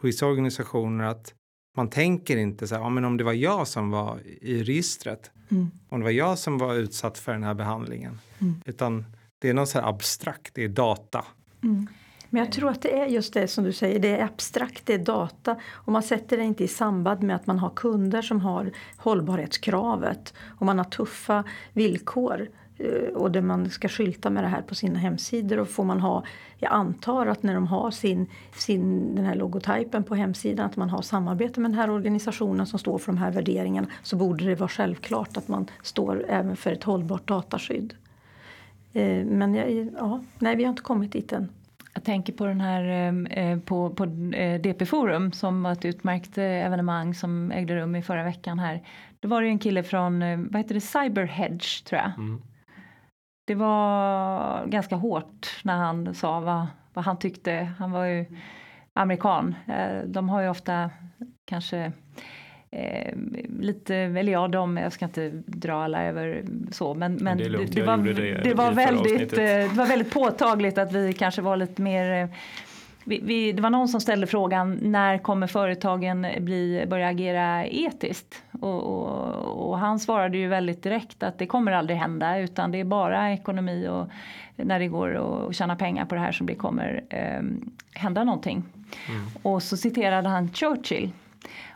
[0.00, 1.34] på vissa organisationer att
[1.78, 5.30] man tänker inte så här, ja, men om det var jag som var i registret,
[5.48, 5.70] mm.
[5.88, 8.62] om det var jag som var utsatt för den här behandlingen, mm.
[8.64, 9.04] utan
[9.38, 11.24] det är något så här abstrakt, det är data.
[11.62, 11.86] Mm.
[12.30, 14.94] Men jag tror att det är just det som du säger, det är abstrakt, det
[14.94, 18.40] är data och man sätter det inte i samband med att man har kunder som
[18.40, 22.48] har hållbarhetskravet och man har tuffa villkor
[23.14, 26.24] och där man ska skylta med det här på sina hemsidor och får man ha,
[26.58, 30.90] jag antar att när de har sin, sin, den här logotypen på hemsidan att man
[30.90, 34.54] har samarbete med den här organisationen som står för de här värderingarna så borde det
[34.54, 37.94] vara självklart att man står även för ett hållbart dataskydd.
[38.92, 39.54] Eh, men
[39.98, 41.48] ja, nej, vi har inte kommit dit än.
[41.94, 44.04] Jag tänker på den här eh, på, på
[44.36, 48.58] eh, DP Forum som var ett utmärkt eh, evenemang som ägde rum i förra veckan
[48.58, 48.82] här.
[49.20, 52.12] Då var det en kille från, vad heter det, Cyberhedge tror jag.
[52.16, 52.42] Mm.
[53.48, 57.72] Det var ganska hårt när han sa vad, vad han tyckte.
[57.78, 58.24] Han var ju
[58.92, 59.54] amerikan.
[60.06, 60.90] De har ju ofta
[61.44, 61.92] kanske
[62.70, 63.14] Eh,
[63.60, 67.82] lite, eller ja, de, jag ska inte dra alla över så, men, men det, det,
[67.82, 71.82] var, det, det var väldigt, eh, det var väldigt påtagligt att vi kanske var lite
[71.82, 72.28] mer eh,
[73.08, 78.42] vi, vi, det var någon som ställde frågan när kommer företagen bli, börja agera etiskt?
[78.60, 82.80] Och, och, och, han svarade ju väldigt direkt att det kommer aldrig hända utan det
[82.80, 84.08] är bara ekonomi och
[84.56, 87.42] när det går att tjäna pengar på det här som det kommer eh,
[87.94, 88.64] hända någonting.
[89.08, 89.26] Mm.
[89.42, 91.10] Och så citerade han Churchill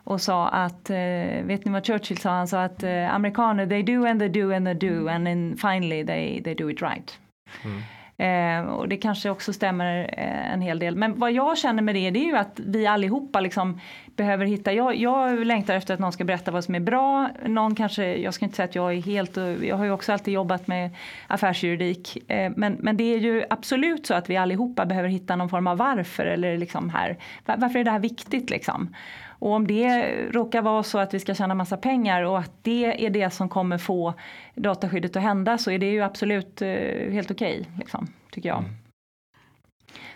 [0.05, 0.97] och sa att, eh,
[1.45, 2.31] vet ni vad Churchill sa?
[2.31, 5.57] Han sa att eh, amerikaner they do and they do and they do and then
[5.57, 7.19] finally they, they do it right.
[7.65, 7.83] Mm.
[8.17, 10.97] Eh, och det kanske också stämmer eh, en hel del.
[10.97, 13.81] Men vad jag känner med det, det är ju att vi allihopa liksom
[14.17, 17.29] behöver hitta, jag, jag längtar efter att någon ska berätta vad som är bra.
[17.47, 20.35] Någon kanske, jag ska inte säga att jag är helt, jag har ju också alltid
[20.35, 20.91] jobbat med
[21.27, 22.31] affärsjuridik.
[22.31, 25.67] Eh, men, men det är ju absolut så att vi allihopa behöver hitta någon form
[25.67, 28.95] av varför eller liksom här, varför är det här viktigt liksom?
[29.43, 33.07] Och om det råkar vara så att vi ska tjäna massa pengar och att det
[33.07, 34.15] är det som kommer få
[34.55, 36.69] dataskyddet att hända så är det ju absolut eh,
[37.13, 38.59] helt okej, okay, liksom, tycker jag.
[38.59, 38.71] Mm.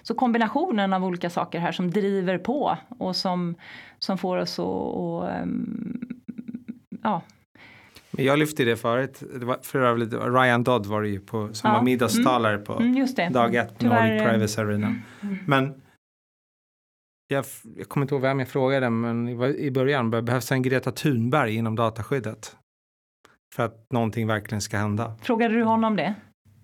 [0.02, 3.54] Så kombinationen av olika saker här som driver på och som,
[3.98, 6.08] som får oss att um,
[7.02, 7.22] ja.
[8.10, 11.48] Men jag lyfte det förut, det var för övrigt Ryan Dodd var det ju på,
[11.52, 11.76] som ja.
[11.76, 12.64] var middagstalare mm.
[12.64, 14.94] på mm, dag ett på Nordic eh, Privacy Arena.
[15.22, 15.38] Mm.
[15.46, 15.74] Men
[17.28, 17.44] jag,
[17.76, 21.76] jag kommer inte ihåg vem jag frågade, men i början, behövs en Greta Thunberg inom
[21.76, 22.56] dataskyddet?
[23.54, 25.14] För att någonting verkligen ska hända.
[25.22, 26.14] Frågade du honom det?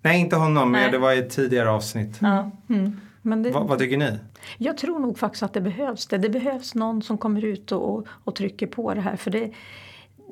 [0.01, 0.81] Nej, inte honom, Nej.
[0.81, 2.17] men det var i ett tidigare avsnitt.
[2.21, 2.51] Ja.
[2.69, 2.99] Mm.
[3.21, 4.19] Men det, vad, vad, tycker ni?
[4.57, 6.17] Jag tror nog faktiskt att det behövs det.
[6.17, 9.15] Det behövs någon som kommer ut och, och, och trycker på det här.
[9.15, 9.51] För det,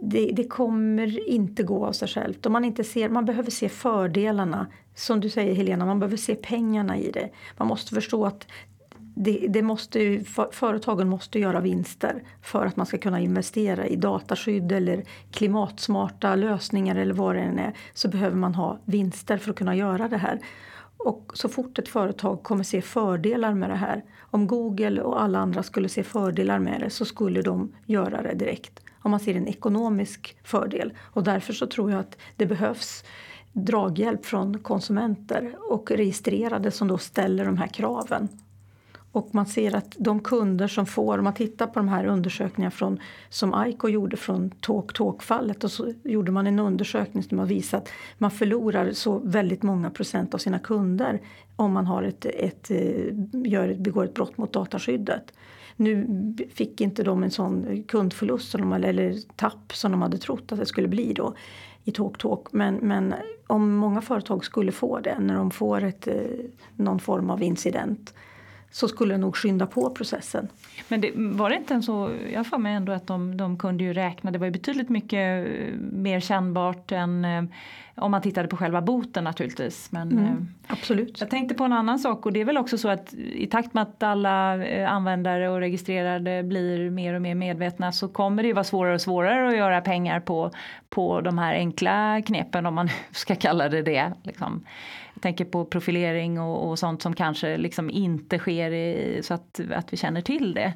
[0.01, 2.45] det, det, kommer inte gå av sig självt.
[2.45, 4.68] Om man, inte ser, man behöver se fördelarna.
[4.95, 7.30] Som du säger Helena, man behöver se pengarna i det.
[7.58, 8.47] Man måste förstå att
[9.16, 14.72] det, det måste, företagen måste göra vinster för att man ska kunna investera i dataskydd
[14.72, 17.74] eller klimatsmarta lösningar eller vad det än är.
[17.93, 20.39] Så behöver man ha vinster för att kunna göra det här.
[20.97, 25.39] Och så fort ett företag kommer se fördelar med det här, om Google och alla
[25.39, 28.80] andra skulle se fördelar med det så skulle de göra det direkt.
[29.03, 30.93] om man ser en ekonomisk fördel.
[30.99, 33.03] Och därför så tror jag att det behövs
[33.53, 38.30] draghjälp från konsumenter och registrerade som då ställer de här kraven.
[39.12, 42.72] Och man ser att de kunder som får, om man tittar på de här undersökningarna
[42.72, 42.99] från,
[43.30, 47.84] som Aiko gjorde från Talk Talk-fallet och så gjorde man en undersökning som har visat
[47.84, 51.22] att man förlorar så väldigt många procent av sina kunder
[51.55, 53.05] om man har ett, ett, eh,
[53.45, 55.34] gör, begår ett brott mot dataskyddet.
[55.76, 56.07] Nu
[56.53, 60.59] fick inte de en sån kundförlust som de, eller tapp som de hade trott att
[60.59, 61.34] det skulle bli då
[61.84, 62.47] i Talk Talk.
[62.51, 63.14] Men, men
[63.47, 66.16] om många företag skulle få det när de får ett, eh,
[66.76, 68.14] någon form av incident
[68.72, 70.47] så skulle det nog skynda på processen.
[70.88, 73.84] Men det, var det inte en så, jag får mig ändå att de, de kunde
[73.84, 77.43] ju räkna, det var ju betydligt mycket eh, mer kännbart än eh,
[77.95, 79.91] om man tittade på själva boten naturligtvis.
[79.91, 80.34] Men, mm, eh,
[80.67, 81.19] absolut.
[81.19, 83.74] Jag tänkte på en annan sak och det är väl också så att i takt
[83.74, 84.53] med att alla
[84.88, 89.01] användare och registrerade blir mer och mer medvetna så kommer det ju vara svårare och
[89.01, 90.51] svårare att göra pengar på,
[90.89, 94.11] på de här enkla knepen om man ska kalla det det.
[94.24, 94.65] Liksom.
[95.22, 99.59] Jag tänker på profilering och, och, sånt som kanske liksom inte sker i, så att,
[99.72, 100.74] att vi känner till det.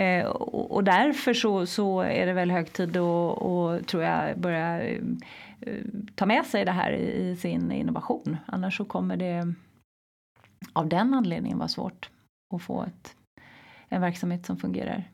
[0.00, 4.82] Eh, och, och, därför så, så är det väl hög tid att, tror jag, börja
[4.82, 5.02] eh,
[6.14, 8.36] ta med sig det här i, i sin innovation.
[8.46, 9.54] Annars så kommer det
[10.72, 12.10] av den anledningen vara svårt
[12.54, 13.16] att få ett,
[13.88, 15.04] en verksamhet som fungerar.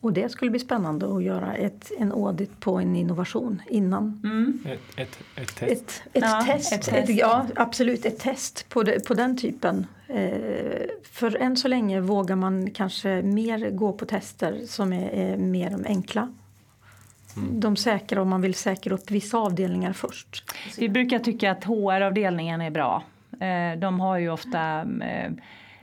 [0.00, 4.20] Och det skulle bli spännande att göra ett, en audit på en innovation innan.
[4.24, 4.60] Mm.
[4.64, 5.72] Ett, ett, ett, test.
[5.72, 6.72] Ett, ett ja, test.
[6.72, 7.08] Ett test.
[7.12, 8.04] ja, absolut.
[8.04, 9.86] Ett test på, det, på den typen.
[10.06, 15.36] Eh, för än så länge vågar man kanske mer gå på tester som är, är
[15.36, 16.34] mer de enkla.
[17.36, 17.60] Mm.
[17.60, 20.44] De säkra om man vill säkra upp vissa avdelningar först.
[20.78, 23.02] Vi brukar tycka att HR-avdelningen är bra.
[23.40, 25.30] Eh, de har ju ofta eh,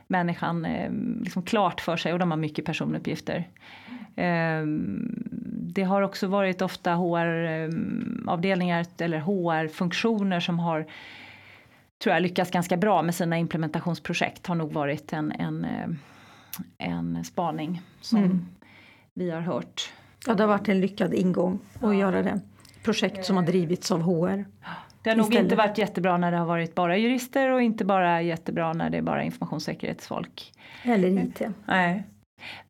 [0.06, 3.48] människan eh, liksom klart för sig och de har mycket personuppgifter.
[4.16, 5.14] Ehm,
[5.74, 10.86] det har också varit ofta HR-avdelningar eller HR-funktioner som har
[11.98, 15.88] tror jag lyckats ganska bra med sina implementationsprojekt har nog varit en, en, eh,
[16.78, 18.46] en spaning som mm.
[19.14, 19.92] vi har hört.
[20.26, 21.94] Ja, det har varit en lyckad ingång att ja.
[21.94, 22.40] göra det.
[22.82, 24.44] Projekt som har drivits av HR.
[25.06, 25.44] Det har nog Istället.
[25.44, 28.98] inte varit jättebra när det har varit bara jurister och inte bara jättebra när det
[28.98, 30.52] är bara informationssäkerhetsfolk.
[30.82, 31.42] Eller IT.
[31.66, 32.02] Nej.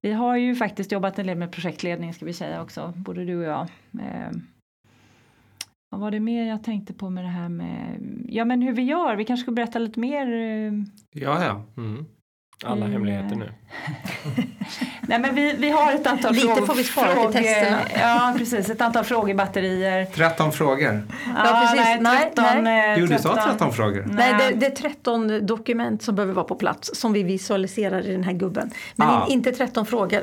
[0.01, 3.37] Vi har ju faktiskt jobbat en del med projektledning ska vi säga också, både du
[3.37, 3.61] och jag.
[4.01, 4.31] Eh,
[5.91, 8.83] vad var det mer jag tänkte på med det här med, ja men hur vi
[8.83, 10.33] gör, vi kanske ska berätta lite mer.
[10.33, 10.73] Eh,
[11.13, 11.65] ja, ja.
[11.77, 12.07] Mm.
[12.65, 13.53] Alla hemligheter nu.
[15.01, 17.81] Nej men vi, vi har ett antal Lite får vi spara till testerna.
[18.01, 20.05] Ja precis, ett antal frågebatterier.
[20.05, 21.07] 13 frågor.
[21.27, 22.01] Ja, ja precis.
[22.01, 22.97] Nej, 13, nej.
[23.01, 24.05] Jo, du sa 13 frågor.
[24.07, 28.13] Nej, det, det, är 13 dokument som behöver vara på plats som vi visualiserar i
[28.13, 28.71] den här gubben.
[28.95, 29.27] Men ah.
[29.29, 30.23] inte 13 frågor.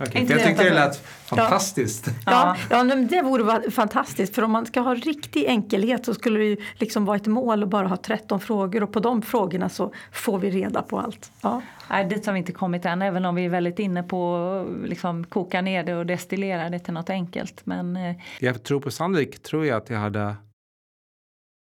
[0.00, 0.26] Okay.
[0.28, 2.08] Jag tyckte det lät fantastiskt.
[2.26, 4.34] Ja, ja, ja det vore fantastiskt.
[4.34, 7.62] För om man ska ha riktig enkelhet så skulle det ju liksom vara ett mål
[7.62, 11.32] att bara ha 13 frågor och på de frågorna så får vi reda på allt.
[11.40, 11.62] Ja.
[11.90, 14.88] Nej, dit har vi inte kommit än, även om vi är väldigt inne på att
[14.88, 17.66] liksom, koka ner det och destillera det till något enkelt.
[17.66, 18.16] Men, eh...
[18.40, 20.36] Jag tror på Sandvik tror jag att jag hade,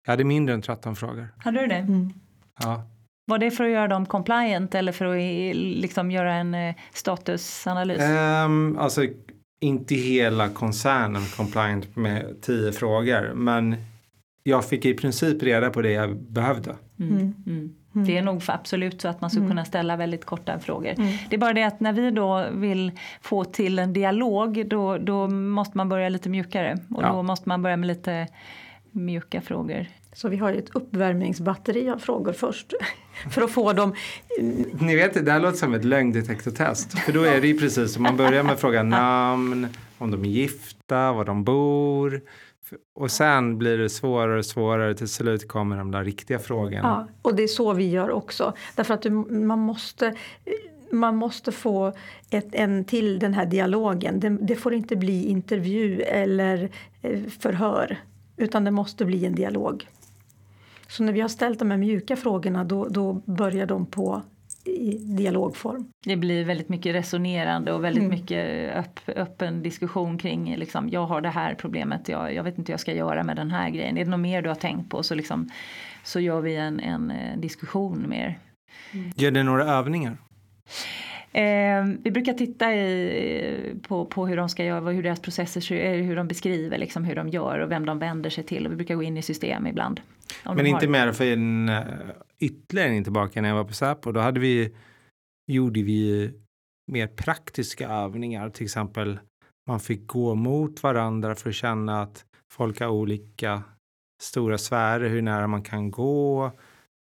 [0.06, 1.28] jag hade mindre än 13 frågor.
[1.38, 1.76] Hade du det?
[1.76, 2.14] Mm.
[2.60, 2.84] Ja.
[3.26, 8.02] Var det för att göra dem compliant eller för att liksom göra en eh, statusanalys?
[8.46, 9.06] Um, alltså
[9.62, 13.76] inte hela koncernen compliant med tio frågor men
[14.44, 16.76] jag fick i princip reda på det jag behövde.
[17.00, 17.14] Mm.
[17.14, 17.34] Mm.
[17.48, 17.76] mm.
[17.96, 18.08] Mm.
[18.08, 19.50] Det är nog absolut så att man ska mm.
[19.50, 20.94] kunna ställa väldigt korta frågor.
[20.98, 21.14] Mm.
[21.30, 25.28] Det är bara det att när vi då vill få till en dialog då, då
[25.28, 27.12] måste man börja lite mjukare och ja.
[27.12, 28.28] då måste man börja med lite
[28.92, 29.88] mjuka frågor.
[30.14, 32.74] Så vi har ju ett uppvärmningsbatteri av frågor först.
[33.32, 33.96] För att få dem...
[34.80, 37.00] Ni vet, det här låter som ett lögndetektortest.
[37.00, 40.26] För då är det ju precis som man börjar med att fråga namn, om de
[40.26, 42.22] är gifta, var de bor.
[42.96, 44.96] Och sen blir det svårare och svårare.
[44.96, 46.80] Till slut kommer de där riktiga frågorna.
[46.84, 48.54] Ja, och det är så vi gör också.
[48.76, 50.16] Därför att man måste
[50.92, 51.94] man måste få
[52.30, 54.20] ett, en till den här dialogen.
[54.20, 56.70] Det, det, får inte bli intervju eller
[57.02, 57.98] eh, förhör
[58.38, 59.88] utan det måste bli en dialog.
[60.88, 64.22] Så när vi har ställt de här mjuka frågorna då, då börjar de på
[64.66, 65.86] i dialogform.
[66.06, 68.20] Det blir väldigt mycket resonerande och väldigt mm.
[68.20, 72.70] mycket öpp, öppen diskussion kring liksom, jag har det här problemet, jag, jag vet inte
[72.70, 73.98] hur jag ska göra med den här grejen.
[73.98, 75.50] Är det något mer du har tänkt på så, liksom,
[76.04, 78.40] så gör vi en, en, en diskussion mer.
[78.92, 79.12] Mm.
[79.16, 80.18] Gör det några övningar?
[81.32, 86.06] Eh, vi brukar titta i, på, på hur de ska göra, hur deras processer eh,
[86.06, 88.66] hur de beskriver liksom hur de gör och vem de vänder sig till.
[88.66, 90.02] Och vi brukar gå in i system ibland.
[90.46, 90.92] Men inte har...
[90.92, 91.84] mer för en eh,
[92.40, 94.12] ytterligare en tillbaka när jag var på Säpo.
[94.12, 94.76] Då hade vi,
[95.52, 96.32] gjorde vi
[96.92, 99.20] mer praktiska övningar, till exempel
[99.68, 103.64] man fick gå mot varandra för att känna att folk har olika
[104.22, 106.52] stora sfärer, hur nära man kan gå.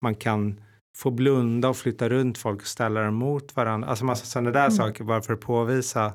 [0.01, 0.61] Man kan
[0.97, 3.89] få blunda och flytta runt folk och ställa dem mot varandra.
[3.89, 4.71] Alltså massa sådana där mm.
[4.71, 6.13] saker bara för att påvisa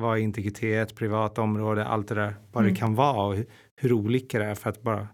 [0.00, 2.74] vad integritet, privat område, allt det där, vad mm.
[2.74, 3.46] det kan vara och hur,
[3.80, 5.08] hur, olika det är för att bara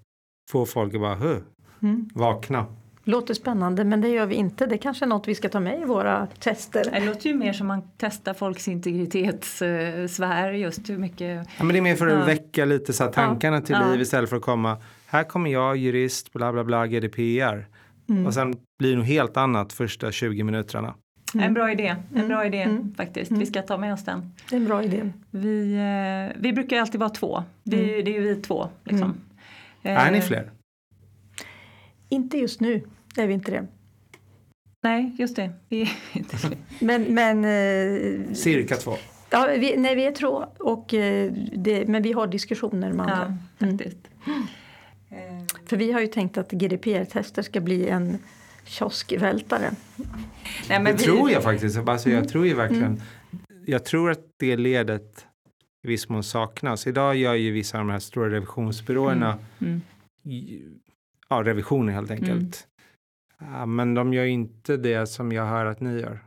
[0.50, 1.42] få folk att bara,
[1.82, 2.08] mm.
[2.14, 2.66] vakna.
[3.06, 4.66] Låter spännande men det gör vi inte.
[4.66, 6.84] Det kanske är något vi ska ta med i våra tester.
[6.90, 11.46] Det låter ju mer som man testar folks integritetssfär just hur mycket.
[11.58, 12.24] Ja, men det är mer för att ja.
[12.24, 13.90] väcka lite så tankarna till ja.
[13.90, 14.78] liv istället för att komma
[15.14, 17.66] här kommer jag jurist bla bla bla GDPR.
[18.08, 18.26] Mm.
[18.26, 20.94] Och sen blir det nog helt annat första 20 minuterna.
[21.34, 21.46] Mm.
[21.46, 22.28] En bra idé, en mm.
[22.28, 22.94] bra idé mm.
[22.94, 23.32] faktiskt.
[23.32, 24.32] Vi ska ta med oss den.
[24.50, 25.10] Det är en bra idé.
[25.30, 27.44] Vi, eh, vi brukar alltid vara två.
[27.62, 28.04] Vi, mm.
[28.04, 28.68] Det är ju vi två.
[28.84, 29.14] Liksom.
[29.84, 30.50] Är ni fler?
[32.08, 32.82] Inte just nu,
[33.16, 33.66] är vi inte det.
[34.82, 35.52] Nej, just det.
[35.68, 36.56] Vi är inte fler.
[36.78, 38.96] men, men, eh, Cirka två.
[39.30, 40.46] Ja, vi, nej, vi är två.
[40.58, 43.36] Och, eh, det, men vi har diskussioner med andra.
[43.58, 43.98] Ja, faktiskt.
[45.66, 48.18] För vi har ju tänkt att GDPR-tester ska bli en
[48.64, 49.70] kioskvältare.
[50.68, 51.04] Nej, men det vi...
[51.04, 51.78] tror jag faktiskt.
[51.78, 52.28] Alltså, jag mm.
[52.28, 52.84] tror ju verkligen.
[52.84, 53.00] Mm.
[53.66, 55.26] Jag tror att det ledet
[55.84, 56.86] i viss mån saknas.
[56.86, 59.80] Idag gör ju vissa av de här stora revisionsbyråerna mm.
[60.24, 60.80] Mm.
[61.28, 62.66] Ja, revisioner helt enkelt.
[63.40, 63.54] Mm.
[63.54, 66.20] Ja, men de gör inte det som jag hör att ni gör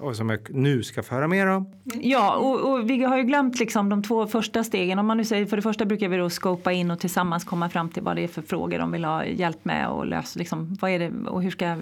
[0.00, 1.72] och som jag nu ska föra mer om.
[2.00, 4.98] Ja, och, och, vi har ju glömt liksom de två första stegen.
[4.98, 7.68] Om man nu säger, för det första brukar vi då skopa in och tillsammans komma
[7.68, 10.38] fram till vad det är för frågor de vill ha hjälp med och lösa.
[10.38, 11.76] Liksom, vad är det, och hur ska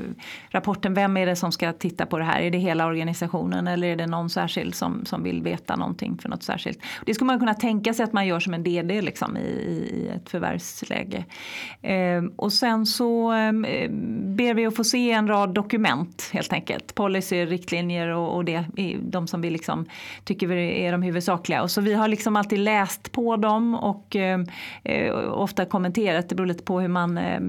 [0.49, 2.41] rapporten, vem är det som ska titta på det här?
[2.41, 6.29] Är det hela organisationen eller är det någon särskild som, som vill veta någonting för
[6.29, 6.79] något särskilt?
[7.07, 10.11] Det skulle man kunna tänka sig att man gör som en DD liksom, i, i
[10.17, 11.25] ett förvärvsläge.
[11.83, 13.53] Eh, och sen så eh,
[14.23, 16.95] ber vi att få se en rad dokument helt enkelt.
[16.95, 18.65] Policy, riktlinjer riktlinjer och, och det
[19.01, 19.87] de som vi liksom
[20.25, 21.63] tycker är de huvudsakliga.
[21.63, 24.41] Och så vi har liksom alltid läst på dem och eh,
[24.85, 26.29] eh ofta kommenterat.
[26.29, 27.41] Det beror lite på hur man eh,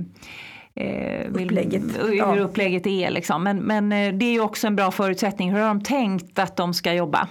[0.76, 1.84] eh vill, upplägget.
[2.00, 2.40] hur ja.
[2.40, 3.12] upplägget är.
[3.12, 3.44] Liksom.
[3.44, 5.52] Men, men eh, det är ju också en bra förutsättning.
[5.52, 7.28] Hur har de tänkt att de ska jobba?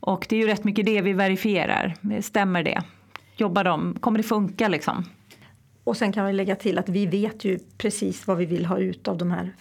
[0.00, 1.94] Och det är ju rätt mycket det vi verifierar.
[2.20, 2.82] Stämmer det?
[3.36, 3.96] Jobbar de?
[4.00, 5.04] Kommer det funka liksom?
[5.84, 8.78] Och sen kan vi lägga till att vi vet ju precis vad vi vill ha
[8.78, 9.52] ut av de här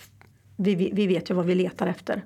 [0.61, 2.23] vi, vi, vet ju vad vi letar efter.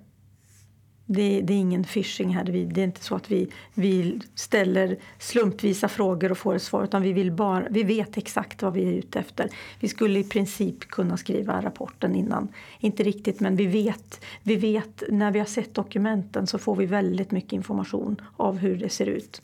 [1.06, 2.44] Det, det, är ingen phishing här.
[2.44, 6.84] Det är inte så att vi, vi ställer slumpvisa frågor och får ett svar.
[6.84, 9.50] Utan vi, vill bara, vi vet exakt vad vi är ute efter.
[9.80, 12.48] Vi skulle i princip kunna skriva rapporten innan.
[12.80, 16.86] Inte riktigt, men vi vet, vi vet när vi har sett dokumenten så får vi
[16.86, 19.42] väldigt mycket information av hur det ser ut.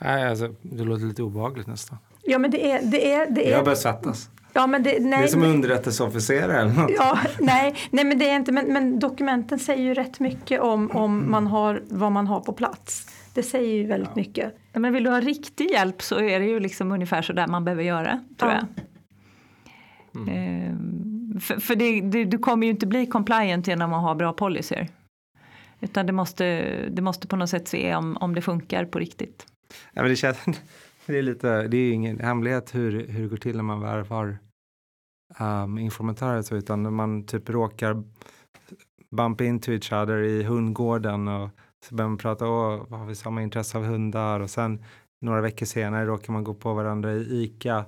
[0.00, 1.98] Nej, alltså, det låter lite obehagligt nästan.
[2.22, 2.82] Ja, men det är...
[2.82, 4.30] Det är, det är jag börjar svettas.
[4.56, 6.90] Ja, men det, nej, det är som underrättelseofficerare eller något.
[6.96, 10.90] Ja, nej, nej men det är inte, men, men dokumenten säger ju rätt mycket om,
[10.90, 13.06] om man har, vad man har på plats.
[13.34, 14.16] Det säger ju väldigt ja.
[14.16, 14.56] mycket.
[14.72, 17.46] Ja, men vill du ha riktig hjälp så är det ju liksom ungefär så där
[17.46, 18.58] man behöver göra, tror ja.
[18.58, 20.22] jag.
[20.22, 20.34] Mm.
[20.34, 24.32] Ehm, för, för det, det, du kommer ju inte bli compliant genom att ha bra
[24.32, 24.88] policyer.
[25.80, 29.46] Utan det måste, det måste på något sätt se om, om det funkar på riktigt.
[29.92, 30.38] Ja, men det, känns,
[31.06, 34.38] det är lite, det är ingen hemlighet hur, hur det går till när man värvar
[35.40, 38.02] um, informatörer utan man typ råkar
[39.10, 41.50] bump into each other i hundgården och
[41.84, 44.84] så börjar man prata, åh, har vi samma intresse av hundar och sen
[45.20, 47.84] några veckor senare råkar man gå på varandra i ICA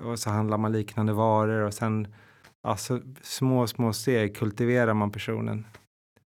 [0.00, 2.14] och så handlar man liknande varor och sen
[2.62, 5.66] alltså, små, små steg kultiverar man personen.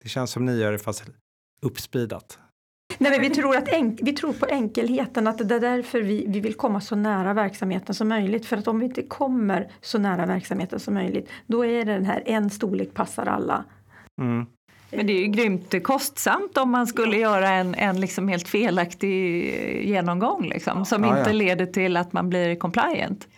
[0.03, 1.11] Det känns som ni gör det fast
[1.63, 2.39] uppspeedat.
[2.99, 6.25] Nej, men vi, tror att enk, vi tror på enkelheten, att det är därför vi,
[6.29, 8.47] vi vill komma så nära verksamheten som möjligt.
[8.47, 12.05] För att om vi inte kommer så nära verksamheten som möjligt, då är det den
[12.05, 13.65] här en storlek passar alla.
[14.21, 14.47] Mm.
[14.91, 17.31] Men det är ju grymt kostsamt om man skulle ja.
[17.31, 19.45] göra en, en liksom helt felaktig
[19.89, 21.37] genomgång liksom, som ja, inte ja.
[21.37, 23.29] leder till att man blir compliant.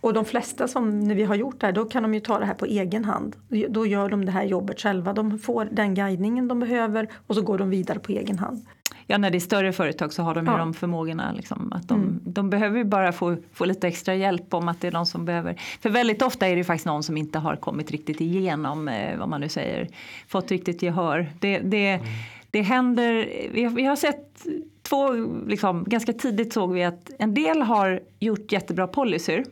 [0.00, 2.38] Och de flesta som när vi har gjort det här, då kan de ju ta
[2.38, 3.36] det här på egen hand.
[3.68, 5.12] Då gör de det här jobbet själva.
[5.12, 8.66] De får den guidningen de behöver och så går de vidare på egen hand.
[9.10, 10.58] Ja, när det är större företag så har de ju ja.
[10.58, 11.32] de förmågorna.
[11.32, 12.20] Liksom, att de, mm.
[12.24, 15.24] de behöver ju bara få, få lite extra hjälp om att det är någon som
[15.24, 15.60] behöver.
[15.80, 19.28] För väldigt ofta är det faktiskt någon som inte har kommit riktigt igenom, eh, vad
[19.28, 19.88] man nu säger,
[20.28, 21.32] fått riktigt gehör.
[21.40, 22.06] Det, det, mm.
[22.50, 24.46] det händer, vi har, vi har sett
[24.82, 25.12] två,
[25.46, 29.44] liksom, ganska tidigt såg vi att en del har gjort jättebra policyer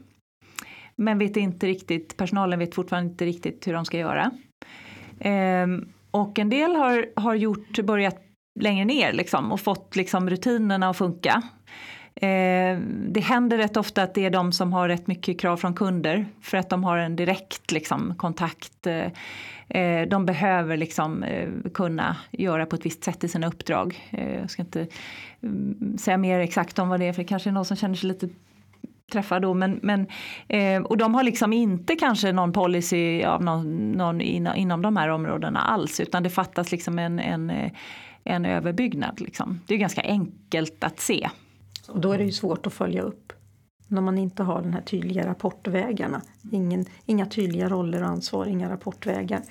[0.97, 4.31] men vet inte riktigt, personalen vet fortfarande inte riktigt hur de ska göra.
[5.21, 8.26] Ehm, och en del har, har gjort, börjat
[8.57, 11.43] längre ner liksom, och fått liksom, rutinerna att funka.
[12.21, 12.79] Eh,
[13.09, 16.27] det händer rätt ofta att det är de som har rätt mycket krav från kunder
[16.41, 18.87] för att de har en direkt liksom, kontakt.
[18.87, 24.09] Eh, eh, de behöver liksom, eh, kunna göra på ett visst sätt i sina uppdrag.
[24.11, 24.87] Eh, jag ska inte
[25.43, 27.95] mm, säga mer exakt om vad det är för det kanske är någon som känner
[27.95, 28.29] sig lite
[29.13, 29.55] träffar då.
[29.55, 30.07] Men, men,
[30.49, 34.97] eh, och de har liksom inte kanske någon policy av någon, någon in, inom de
[34.97, 37.71] här områdena alls utan det fattas liksom en, en, eh,
[38.27, 39.21] en överbyggnad.
[39.21, 39.61] Liksom.
[39.67, 41.31] Det är ganska enkelt att se.
[41.89, 43.33] Och då är det ju svårt att följa upp
[43.89, 46.23] när man inte har den här tydliga rapportvägarna.
[46.53, 49.43] Ingen, inga tydliga roller och ansvar, inga rapportvägar.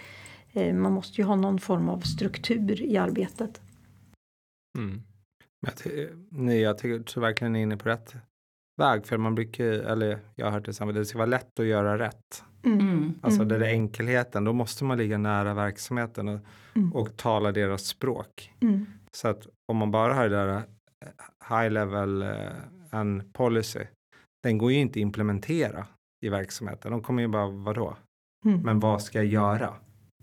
[0.52, 3.62] Eh, man måste ju ha någon form av struktur i arbetet.
[4.78, 5.02] Mm.
[5.62, 5.94] Jag,
[6.30, 8.16] nej, jag tycker verkligen är inne på rätt
[8.78, 9.06] väg.
[9.06, 12.00] För man brukar, eller jag har hört det samma, det ska vara lätt att göra
[12.00, 12.44] rätt.
[12.66, 12.80] Mm.
[12.80, 13.14] mm.
[13.22, 13.60] Alltså mm.
[13.60, 16.40] det är enkelheten, då måste man ligga nära verksamheten och,
[16.76, 16.94] mm.
[16.94, 18.54] och tala deras språk.
[18.62, 18.86] Mm.
[19.12, 20.62] Så att om man bara har det där eh,
[21.50, 22.30] high level uh,
[22.92, 23.84] en policy,
[24.44, 25.88] den går ju inte att implementera
[26.26, 26.92] i verksamheten.
[26.92, 27.98] De kommer ju bara, vadå?
[28.46, 28.62] Mm.
[28.62, 29.74] Men vad ska jag göra?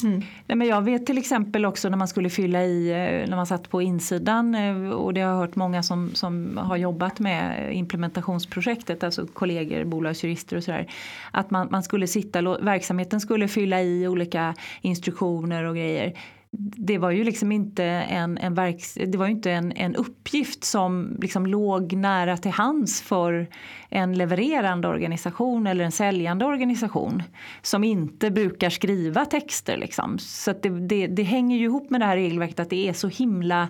[0.03, 0.23] Mm.
[0.47, 3.47] Nej, men jag vet till exempel också när man skulle fylla i, eh, när man
[3.47, 7.71] satt på insidan eh, och det har jag hört många som, som har jobbat med
[7.77, 10.87] implementationsprojektet, alltså kollegor, bolagsjurister och sådär.
[11.31, 16.15] Att man, man skulle sitta, verksamheten skulle fylla i olika instruktioner och grejer
[16.59, 21.17] det var ju liksom inte en, en, verks, det var inte en, en uppgift som
[21.21, 23.49] liksom låg nära till hands för
[23.89, 27.23] en levererande organisation eller en säljande organisation
[27.63, 29.77] som inte brukar skriva texter.
[29.77, 30.19] Liksom.
[30.19, 33.09] Så det, det, det hänger ju ihop med det här regelverket att det är så
[33.09, 33.69] himla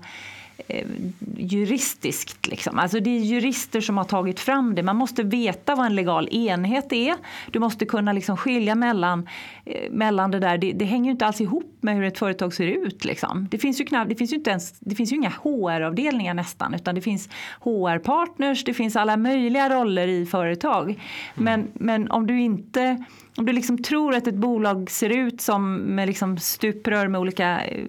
[1.37, 2.47] juristiskt.
[2.47, 2.79] Liksom.
[2.79, 4.83] Alltså det är jurister som har tagit fram det.
[4.83, 7.15] Man måste veta vad en legal enhet är.
[7.51, 9.29] Du måste kunna liksom skilja mellan,
[9.65, 10.59] eh, mellan det där.
[10.59, 13.05] Det, det, hänger inte alls ihop med hur ett företag ser ut.
[13.05, 13.49] Liksom.
[13.51, 16.75] Det, finns ju knappt, det, finns ju inte ens, det finns ju inga HR-avdelningar nästan
[16.75, 17.29] utan det finns
[17.61, 20.85] HR-partners, det finns alla möjliga roller i företag.
[20.85, 20.99] Mm.
[21.35, 23.05] Men, men om du inte
[23.37, 27.65] om du liksom tror att ett bolag ser ut som med liksom stuprör med olika
[27.65, 27.85] eh,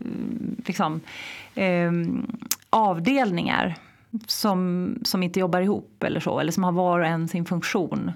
[0.65, 1.01] liksom,
[1.55, 1.91] eh,
[2.69, 3.75] avdelningar
[4.27, 8.11] som, som inte jobbar ihop eller så, eller som har var och en sin funktion.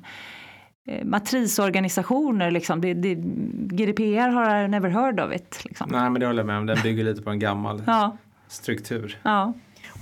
[0.87, 3.15] Eh, matrisorganisationer, liksom, det, det,
[3.75, 5.61] GDPR har never heard of it.
[5.65, 5.89] Liksom.
[5.91, 6.65] Nej, men det håller jag med om.
[6.65, 8.17] Den bygger lite på en gammal ja.
[8.47, 9.19] struktur.
[9.23, 9.53] Ja.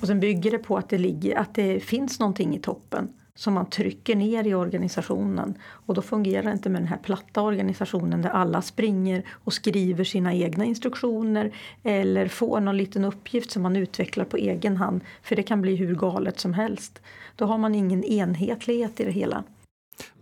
[0.02, 3.54] Och sen bygger det på att det, ligger, att det finns någonting i toppen som
[3.54, 5.58] man trycker ner i organisationen.
[5.64, 10.04] Och då fungerar det inte med den här platta organisationen där alla springer och skriver
[10.04, 11.52] sina egna instruktioner
[11.84, 15.02] eller får någon liten uppgift som man utvecklar på egen hand.
[15.22, 17.02] För det kan bli hur galet som helst.
[17.36, 19.44] Då har man ingen enhetlighet i det hela.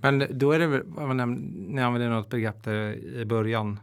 [0.01, 0.83] Men då är det väl,
[1.67, 3.79] ni använde något begrepp i början,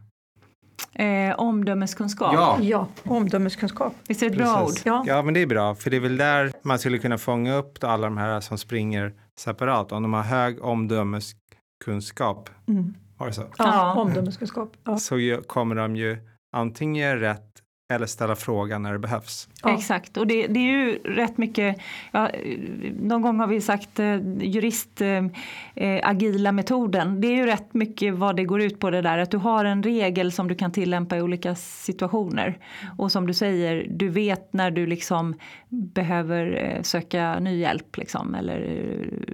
[0.92, 2.34] Eh, omdömeskunskap.
[2.34, 2.58] Ja.
[2.60, 3.94] ja, omdömeskunskap.
[4.08, 4.72] Visst är det ett bra ord?
[4.84, 5.04] Ja.
[5.06, 5.74] ja, men det är bra.
[5.74, 9.12] För det är väl där man skulle kunna fånga upp alla de här som springer
[9.38, 9.92] separat.
[9.92, 12.50] Om de har hög omdömeskunskap.
[12.68, 12.94] Mm.
[13.18, 13.42] Var det så?
[13.42, 13.94] Ja, ja.
[13.94, 14.76] omdömeskunskap.
[14.84, 14.98] Ja.
[14.98, 16.18] Så kommer de ju
[16.56, 17.50] antingen göra rätt
[17.92, 19.48] eller ställa frågan när det behövs.
[19.62, 19.74] Ja.
[19.74, 21.76] Exakt, och det, det, är ju rätt mycket,
[22.12, 22.30] ja,
[23.00, 25.24] någon gång har vi sagt eh, jurist eh,
[25.74, 27.20] eh, agila metoden.
[27.20, 29.64] Det är ju rätt mycket vad det går ut på det där att du har
[29.64, 32.58] en regel som du kan tillämpa i olika situationer.
[32.98, 35.34] Och som du säger, du vet när du liksom
[35.68, 38.58] behöver eh, söka ny hjälp liksom, eller,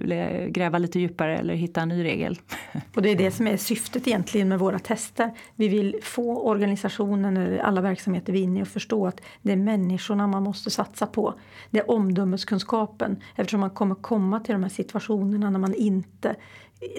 [0.03, 2.39] eller gräva lite djupare eller hitta en ny regel.
[2.95, 5.31] Och det är det som är syftet egentligen med våra tester.
[5.55, 9.55] Vi vill få organisationen eller alla verksamheter vi in i och förstå att det är
[10.17, 11.33] människorna man måste satsa på.
[11.71, 16.35] Det är omdömeskunskapen eftersom man kommer komma till de här situationerna när man inte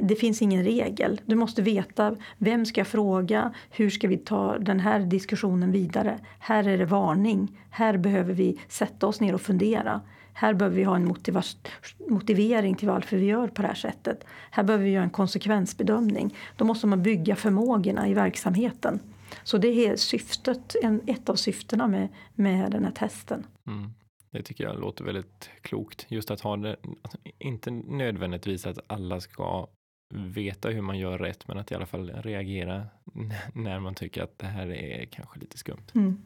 [0.02, 1.20] det finns ingen regel.
[1.26, 6.18] Du måste veta vem ska jag fråga, hur ska vi ta den här diskussionen vidare.
[6.38, 10.00] Här är det varning, här behöver vi sätta oss ner och fundera.
[10.32, 11.14] Här behöver vi ha en
[12.08, 14.24] motivering till varför vi gör på det här sättet.
[14.50, 16.34] Här behöver vi göra en konsekvensbedömning.
[16.56, 19.00] Då måste man bygga förmågorna i verksamheten.
[19.48, 23.46] Så det är syftet, en, ett av syftena med, med den här testen.
[23.66, 23.90] Mm.
[24.30, 26.06] Det tycker jag låter väldigt klokt.
[26.08, 26.76] Just att ha det,
[27.38, 29.68] inte nödvändigtvis att alla ska
[30.14, 32.86] veta hur man gör rätt, men att i alla fall reagera
[33.54, 35.86] när man tycker att det här är kanske lite skumt.
[35.94, 36.22] Mm.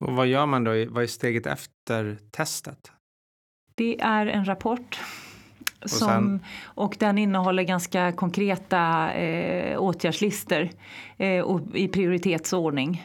[0.00, 0.70] Och vad gör man då?
[0.70, 2.92] Vad är steget efter testet?
[3.74, 5.00] Det är en rapport
[5.84, 6.44] och, som, sen...
[6.64, 10.68] och den innehåller ganska konkreta eh, åtgärdslistor
[11.18, 13.02] eh, och i prioritetsordning.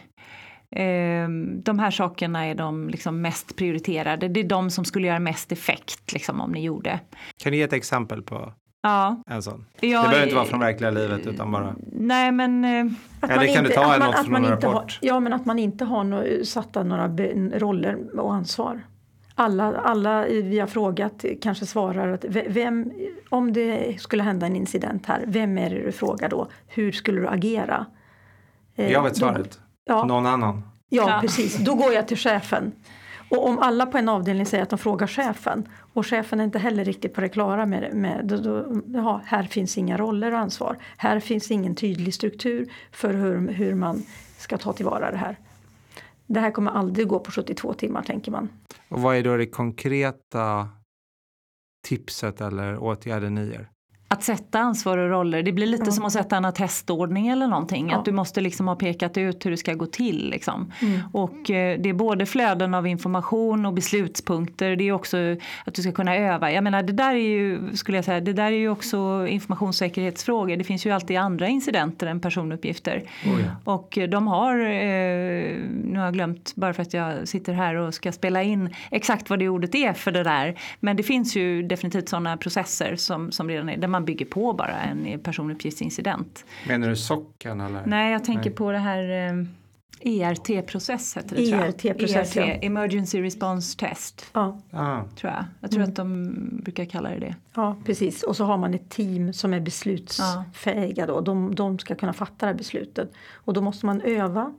[0.75, 1.29] Eh,
[1.63, 4.27] de här sakerna är de liksom mest prioriterade.
[4.27, 6.99] Det är de som skulle göra mest effekt liksom, om ni gjorde.
[7.43, 9.23] Kan du ge ett exempel på Ja.
[9.27, 9.65] En sån.
[9.79, 11.75] Ja, det behöver inte vara från verkliga livet utan bara...
[11.91, 12.65] Nej men...
[12.65, 12.85] Eh,
[13.19, 14.73] att Eller kan inte, du ta man, något från en rapport?
[14.73, 17.07] Har, ja men att man inte har no, satta några
[17.59, 18.81] roller och ansvar.
[19.39, 22.91] Alla, alla vi har frågat kanske svarar att vem,
[23.29, 26.47] om det skulle hända en incident här, vem är det du frågar då?
[26.67, 27.85] Hur skulle du agera?
[28.75, 29.59] Jag vet svaret.
[29.85, 30.03] Ja.
[30.03, 30.61] Någon annan.
[30.89, 31.57] Ja, ja, precis.
[31.57, 32.71] Då går jag till chefen.
[33.29, 36.59] Och om alla på en avdelning säger att de frågar chefen och chefen är inte
[36.59, 40.39] heller riktigt på det klara med, med då, då, ja, här finns inga roller och
[40.39, 40.77] ansvar.
[40.97, 44.03] Här finns ingen tydlig struktur för hur, hur man
[44.37, 45.37] ska ta tillvara det här.
[46.27, 48.49] Det här kommer aldrig gå på 72 timmar tänker man.
[48.89, 50.69] Och vad är då det konkreta
[51.87, 53.71] tipset eller åtgärden ni gör?
[54.11, 55.93] Att sätta ansvar och roller, det blir lite mm.
[55.93, 57.89] som att sätta en attestordning eller någonting.
[57.89, 57.97] Ja.
[57.97, 60.29] Att du måste liksom ha pekat ut hur det ska gå till.
[60.29, 60.73] Liksom.
[60.81, 60.99] Mm.
[61.13, 64.75] Och eh, det är både flöden av information och beslutspunkter.
[64.75, 65.17] Det är också
[65.65, 66.51] att du ska kunna öva.
[66.51, 70.57] Jag menar det där är ju, skulle jag säga, det där är ju också informationssäkerhetsfrågor.
[70.57, 73.03] Det finns ju alltid andra incidenter än personuppgifter.
[73.25, 73.73] Oh ja.
[73.73, 77.93] Och de har, eh, nu har jag glömt bara för att jag sitter här och
[77.93, 80.55] ska spela in exakt vad det ordet är för det där.
[80.79, 84.25] Men det finns ju definitivt sådana processer som, som redan är, där man man bygger
[84.25, 86.45] på bara en personuppgiftsincident.
[86.67, 87.85] Menar du socken eller?
[87.85, 88.55] Nej, jag tänker Nej.
[88.55, 89.45] på det här eh,
[90.01, 92.53] ERT-process heter det ERT-process, ERT, ja.
[92.53, 94.25] Emergency Response Test.
[94.33, 94.61] Ja.
[94.71, 95.03] Ah.
[95.15, 95.45] Tror jag.
[95.61, 95.89] jag tror mm.
[95.89, 97.35] att de brukar kalla det det.
[97.55, 98.23] Ja, precis.
[98.23, 101.21] Och så har man ett team som är beslutsfähiga då.
[101.21, 103.11] De, de ska kunna fatta det här beslutet.
[103.33, 104.53] Och då måste man öva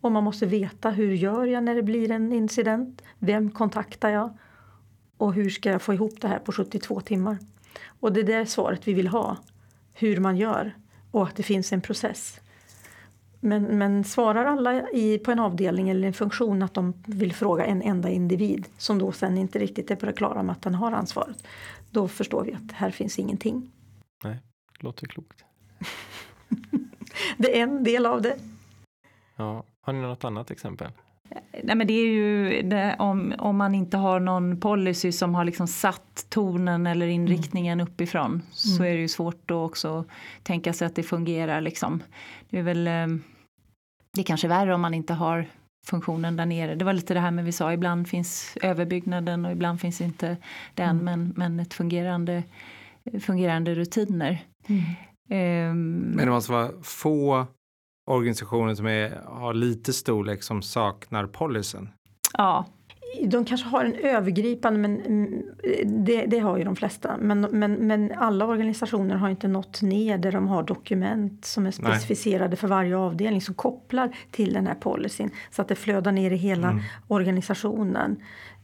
[0.00, 3.02] och man måste veta hur gör jag när det blir en incident?
[3.18, 4.38] Vem kontaktar jag?
[5.16, 7.38] Och hur ska jag få ihop det här på 72 timmar?
[8.00, 9.36] Och det är det svaret vi vill ha.
[9.92, 10.74] Hur man gör
[11.10, 12.40] och att det finns en process.
[13.40, 17.64] Men, men svarar alla i, på en avdelning eller en funktion att de vill fråga
[17.64, 20.74] en enda individ som då sen inte riktigt är på det klara med att den
[20.74, 21.46] har ansvaret.
[21.90, 23.72] Då förstår vi att här finns ingenting.
[24.24, 24.42] Nej,
[24.78, 25.44] det låter klokt.
[27.36, 28.36] det är en del av det.
[29.36, 30.90] Ja, har ni något annat exempel?
[31.64, 35.44] Nej, men det är ju det, om, om man inte har någon policy som har
[35.44, 37.92] liksom satt tonen eller inriktningen mm.
[37.92, 38.42] uppifrån mm.
[38.50, 40.04] så är det ju svårt att också
[40.42, 41.60] tänka sig att det fungerar.
[41.60, 42.02] Liksom.
[42.50, 43.06] Det är väl eh,
[44.14, 45.46] det är kanske värre om man inte har
[45.86, 46.74] funktionen där nere.
[46.74, 50.36] Det var lite det här med vi sa, ibland finns överbyggnaden och ibland finns inte
[50.74, 51.04] den mm.
[51.04, 52.42] men, men ett fungerande,
[53.20, 54.44] fungerande rutiner.
[54.66, 54.82] Mm.
[55.70, 57.46] Um, men det måste vara få
[58.06, 61.88] organisationer som är, har lite storlek som saknar policyn?
[62.32, 62.64] Ja.
[63.24, 65.42] De kanske har en övergripande, men mm,
[65.84, 67.16] det, det, har ju de flesta.
[67.20, 71.70] Men, men, men alla organisationer har inte nått ner där de har dokument som är
[71.70, 72.56] specificerade Nej.
[72.56, 76.36] för varje avdelning som kopplar till den här policyn så att det flödar ner i
[76.36, 76.82] hela mm.
[77.08, 78.16] organisationen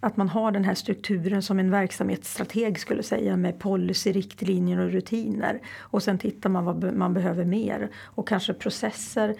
[0.04, 4.90] att man har den här strukturen som en verksamhetsstrateg skulle säga med policy, riktlinjer och
[4.90, 5.60] rutiner.
[5.78, 9.34] Och sen tittar man vad man behöver mer och kanske processer.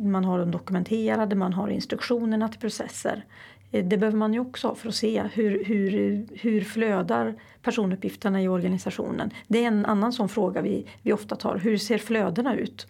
[0.00, 3.24] Man har dem dokumenterade, man har instruktionerna till processer.
[3.72, 8.42] Eh, det behöver man ju också ha för att se hur, hur, hur flödar personuppgifterna
[8.42, 9.30] i organisationen.
[9.48, 11.56] Det är en annan sån fråga vi, vi ofta tar.
[11.56, 12.86] Hur ser flödena ut?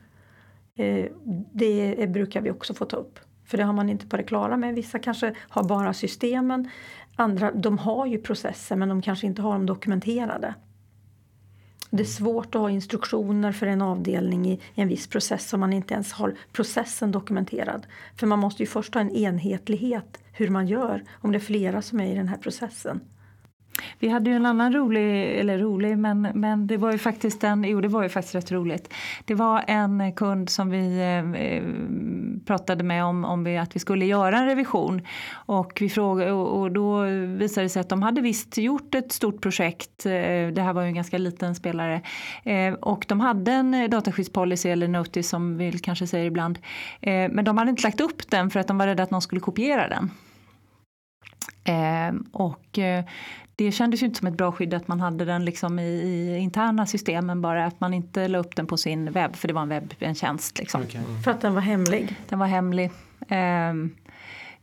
[0.76, 1.06] Eh,
[1.52, 3.18] det brukar vi också få ta upp.
[3.44, 4.74] För det har man inte på det klara med.
[4.74, 6.68] Vissa kanske har bara systemen
[7.16, 10.54] Andra de har ju processer men de kanske inte har dem dokumenterade.
[11.90, 15.72] Det är svårt att ha instruktioner för en avdelning i en viss process om man
[15.72, 17.86] inte ens har processen dokumenterad.
[18.16, 21.82] För man måste ju först ha en enhetlighet hur man gör om det är flera
[21.82, 23.00] som är i den här processen.
[23.98, 27.64] Vi hade ju en annan rolig, eller rolig, men, men det var ju faktiskt en,
[27.64, 28.94] jo det var ju faktiskt rätt roligt.
[29.24, 31.62] Det var en kund som vi eh,
[32.46, 35.02] pratade med om, om vi, att vi skulle göra en revision.
[35.32, 39.12] Och, vi frågade, och, och då visade det sig att de hade visst gjort ett
[39.12, 40.06] stort projekt.
[40.06, 40.12] Eh,
[40.52, 42.00] det här var ju en ganska liten spelare.
[42.44, 46.58] Eh, och de hade en dataskyddspolicy eller notice som vi kanske säger ibland.
[47.00, 49.22] Eh, men de hade inte lagt upp den för att de var rädda att någon
[49.22, 50.10] skulle kopiera den.
[51.64, 53.04] Eh, och eh,
[53.64, 56.38] det kändes ju inte som ett bra skydd att man hade den liksom i, i,
[56.38, 59.62] interna systemen bara att man inte la upp den på sin webb för det var
[59.62, 60.58] en webb, en tjänst.
[60.58, 60.82] Liksom.
[60.82, 61.00] Okay.
[61.00, 61.22] Mm.
[61.22, 62.16] För att den var hemlig?
[62.28, 62.90] Den var hemlig.
[63.28, 63.74] Eh,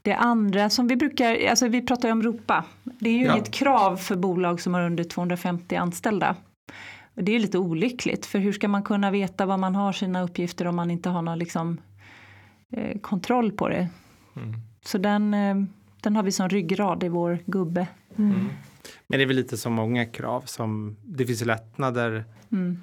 [0.02, 2.64] det andra som vi brukar, alltså vi pratar ju om ROPA.
[2.84, 3.34] Det är ju ja.
[3.34, 6.36] inget krav för bolag som har under 250 anställda.
[7.16, 10.68] Det är lite olyckligt för hur ska man kunna veta var man har sina uppgifter
[10.68, 11.78] om man inte har någon liksom,
[12.72, 13.90] eh, kontroll på det.
[14.36, 14.54] Mm.
[14.86, 15.56] Så den, eh,
[16.02, 17.88] den har vi som ryggrad i vår gubbe.
[18.18, 18.50] Mm.
[19.10, 22.26] Men det är väl lite som många krav som det finns lättnader.
[22.52, 22.78] Mm.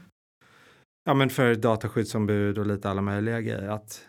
[1.05, 3.69] Ja, men för dataskyddsombud och lite alla möjliga grejer.
[3.69, 4.07] Att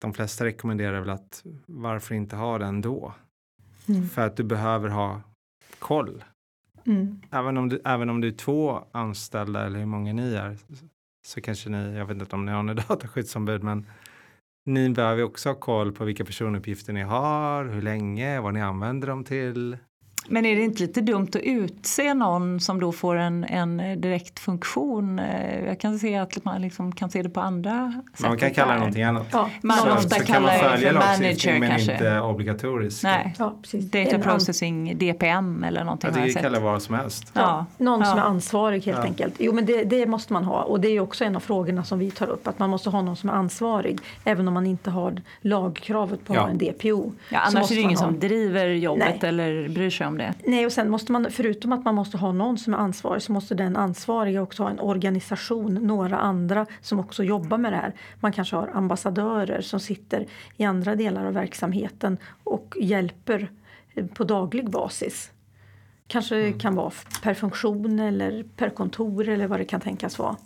[0.00, 3.14] de flesta rekommenderar väl att varför inte ha den då?
[3.88, 4.08] Mm.
[4.08, 5.22] För att du behöver ha
[5.78, 6.24] koll.
[6.86, 7.20] Mm.
[7.30, 10.58] Även, om du, även om du är två anställda eller hur många ni är
[11.26, 13.86] så kanske ni, jag vet inte om ni har några dataskyddsombud, men
[14.66, 19.08] ni behöver också ha koll på vilka personuppgifter ni har, hur länge, vad ni använder
[19.08, 19.76] dem till.
[20.28, 24.38] Men är det inte lite dumt att utse någon som då får en, en direkt
[24.38, 25.18] funktion?
[25.18, 28.28] Eh, jag kan se att man liksom kan se det på andra sätt.
[28.28, 29.26] Man kan kalla det någonting annat.
[29.32, 29.50] Ja.
[29.62, 31.92] Man så, ofta så kallar det för manager men kanske.
[31.92, 33.02] inte obligatoriskt.
[33.02, 33.54] Nej, ja.
[33.72, 36.10] Data processing, DPM eller någonting.
[36.12, 37.30] Tycker det kallar vad som helst.
[37.32, 37.40] Ja.
[37.40, 37.66] ja.
[37.84, 39.34] Någon som är ansvarig helt enkelt.
[39.38, 41.98] Jo men det, det, måste man ha och det är också en av frågorna som
[41.98, 42.48] vi tar upp.
[42.48, 46.34] Att man måste ha någon som är ansvarig även om man inte har lagkravet på
[46.34, 47.12] en DPO.
[47.28, 48.06] Ja, annars är det ingen ha...
[48.06, 49.28] som driver jobbet Nej.
[49.28, 50.34] eller bryr sig om det.
[50.44, 53.32] Nej och sen måste man, förutom att man måste ha någon som är ansvarig så
[53.32, 57.92] måste den ansvariga också ha en organisation, några andra som också jobbar med det här.
[58.20, 63.50] Man kanske har ambassadörer som sitter i andra delar av verksamheten och hjälper
[64.14, 65.30] på daglig basis.
[66.06, 66.58] Kanske mm.
[66.58, 66.92] kan vara
[67.22, 70.36] per funktion eller per kontor eller vad det kan tänkas vara.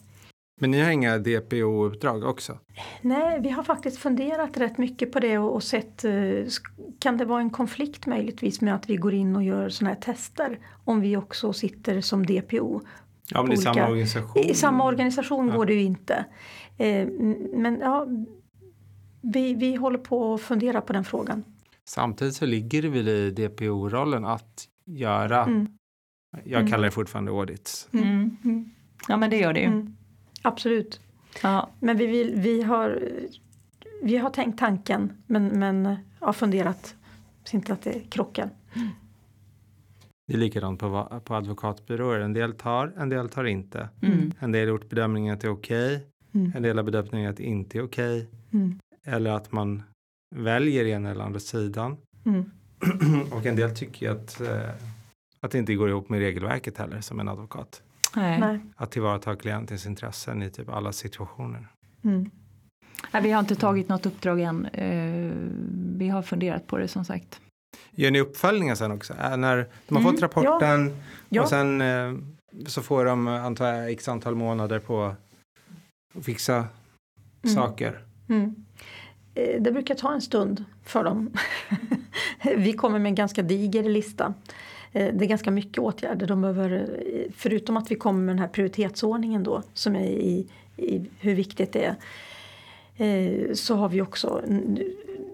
[0.60, 2.58] Men ni har inga DPO-uppdrag också?
[3.02, 6.12] Nej, vi har faktiskt funderat rätt mycket på det och, och sett, eh,
[6.98, 10.00] kan det vara en konflikt möjligtvis med att vi går in och gör sådana här
[10.00, 12.80] tester om vi också sitter som DPO?
[13.30, 14.42] Ja, men i olika, samma organisation?
[14.44, 15.56] I samma organisation ja.
[15.56, 16.24] går det ju inte.
[16.78, 17.06] Eh,
[17.52, 18.06] men ja,
[19.22, 21.44] vi, vi håller på att fundera på den frågan.
[21.84, 25.68] Samtidigt så ligger det väl i DPO-rollen att göra, mm.
[26.44, 26.70] jag mm.
[26.70, 27.88] kallar det fortfarande audits.
[27.92, 28.36] Mm.
[28.44, 28.70] mm.
[29.08, 29.86] Ja men det gör det ju.
[30.44, 30.52] Mm.
[30.52, 31.00] Absolut.
[31.42, 31.70] Ja.
[31.80, 33.08] Men vi, vill, vi, har,
[34.02, 36.96] vi har tänkt tanken men, men har funderat
[37.44, 38.50] så inte att det krockar.
[40.26, 42.20] Det är likadant på, på advokatbyråer.
[42.20, 43.88] En del tar, en del tar inte.
[44.02, 44.32] Mm.
[44.38, 45.96] En del har gjort bedömningen att det är okej.
[45.96, 46.06] Okay.
[46.34, 46.52] Mm.
[46.56, 48.16] En del har bedömningen att det inte är okej.
[48.16, 48.60] Okay.
[48.60, 48.78] Mm.
[49.06, 49.82] Eller att man
[50.34, 51.96] väljer ena eller andra sidan.
[52.24, 52.50] Mm.
[53.32, 54.70] Och en del tycker att, eh,
[55.40, 57.82] att det inte går ihop med regelverket heller som en advokat.
[58.16, 58.60] Nej.
[58.76, 61.68] Att tillvarata klientens intressen i typ alla situationer.
[62.04, 62.30] Mm.
[63.10, 64.66] Nej, vi har inte tagit något uppdrag än.
[64.66, 65.32] Uh,
[65.98, 67.40] vi har funderat på det som sagt.
[67.90, 69.14] Gör ni uppföljningar sen också?
[69.14, 70.12] Äh, när de har mm.
[70.12, 70.96] fått rapporten
[71.28, 71.42] ja.
[71.42, 72.18] och sen uh,
[72.66, 75.14] så får de antar jag x antal månader på
[76.14, 77.54] att fixa mm.
[77.54, 78.04] saker.
[78.28, 78.54] Mm.
[79.34, 81.30] Eh, det brukar ta en stund för dem.
[82.56, 86.26] vi kommer med en ganska diger lista Eh, Eh, det är ganska mycket åtgärder.
[86.26, 90.46] De behöver, eh, förutom att vi kommer med den här prioritetsordningen då som är i,
[90.76, 91.96] i hur viktigt det är
[92.96, 94.42] eh, så har vi också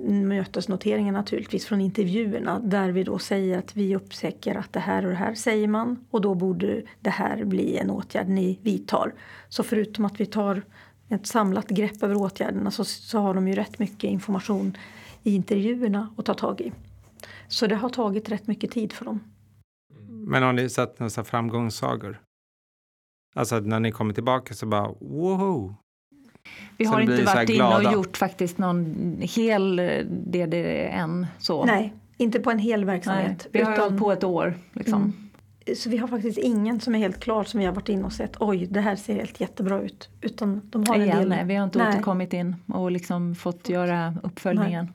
[0.03, 5.11] mötesnoteringar naturligtvis från intervjuerna där vi då säger att vi upptäcker att det här och
[5.11, 9.15] det här säger man och då borde det här bli en åtgärd ni vidtar.
[9.49, 10.63] Så förutom att vi tar
[11.09, 14.77] ett samlat grepp över åtgärderna så, så har de ju rätt mycket information
[15.23, 16.73] i intervjuerna att ta tag i.
[17.49, 19.21] Så det har tagit rätt mycket tid för dem.
[20.31, 22.20] Men har ni sett några framgångssagor?
[23.35, 25.74] Alltså att när ni kommer tillbaka så bara wow.
[26.76, 29.76] Vi har inte varit inne och gjort faktiskt någon hel
[30.09, 30.55] DD
[30.91, 31.26] än.
[31.39, 31.64] Så.
[31.64, 33.28] Nej, inte på en hel verksamhet.
[33.28, 34.55] Nej, vi har utan, på ett år.
[34.72, 35.03] Liksom.
[35.03, 35.76] Mm.
[35.76, 38.12] Så vi har faktiskt ingen som är helt klar som vi har varit inne och
[38.12, 38.37] sett.
[38.41, 40.09] Oj, det här ser helt jättebra ut.
[40.20, 41.28] Utan de har Igen, en del.
[41.28, 41.89] Nej, vi har inte nej.
[41.89, 44.85] återkommit in och liksom fått göra uppföljningen.
[44.85, 44.95] Nej.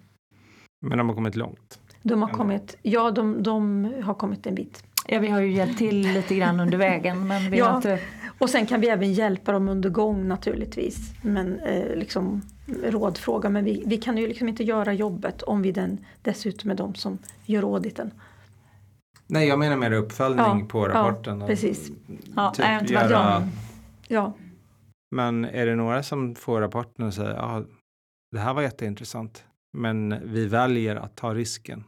[0.82, 1.80] Men de har kommit långt?
[2.04, 4.84] De har kommit, ja de, de har kommit en bit.
[5.08, 7.28] Ja, vi har ju hjälpt till lite grann under vägen.
[7.28, 8.00] Men vi ja, inte...
[8.40, 11.14] och sen kan vi även hjälpa dem under gång naturligtvis.
[11.22, 12.42] Men eh, liksom
[12.84, 13.50] rådfråga.
[13.50, 16.96] Men vi, vi kan ju liksom inte göra jobbet om vi den, dessutom är de
[16.96, 18.12] som gör auditen.
[19.28, 21.42] Nej, jag menar mer uppföljning ja, på rapporten.
[21.42, 21.92] Ja, precis.
[22.36, 23.50] Ja, typ göra...
[24.08, 24.34] ja.
[25.16, 27.64] Men är det några som får rapporten och säger att ah,
[28.32, 29.44] det här var jätteintressant
[29.78, 31.84] men vi väljer att ta risken?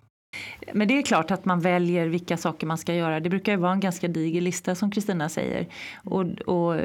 [0.74, 3.20] Men det är klart att man väljer vilka saker man ska göra.
[3.20, 5.68] Det brukar ju vara en ganska diger lista som Kristina säger.
[6.04, 6.82] Och, och,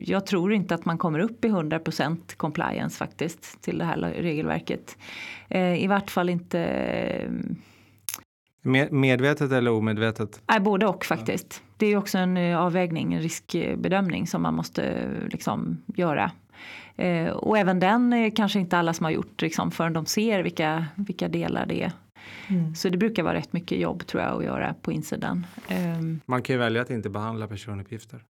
[0.00, 4.96] jag tror inte att man kommer upp i 100% compliance faktiskt till det här regelverket.
[5.48, 7.30] Eh, I vart fall inte eh,
[8.90, 10.42] Medvetet eller omedvetet?
[10.46, 11.62] Nej, både och faktiskt.
[11.76, 16.30] Det är också en eh, avvägning, en riskbedömning som man måste liksom göra.
[17.34, 20.86] och även den är kanske inte alla som har gjort liksom, förrän de ser vilka,
[20.94, 21.92] vilka delar det är
[22.48, 22.74] Mm.
[22.74, 25.46] Så det brukar vara rätt mycket jobb tror jag att göra på insidan.
[25.70, 28.22] Um, man kan ju välja att inte behandla personuppgifter.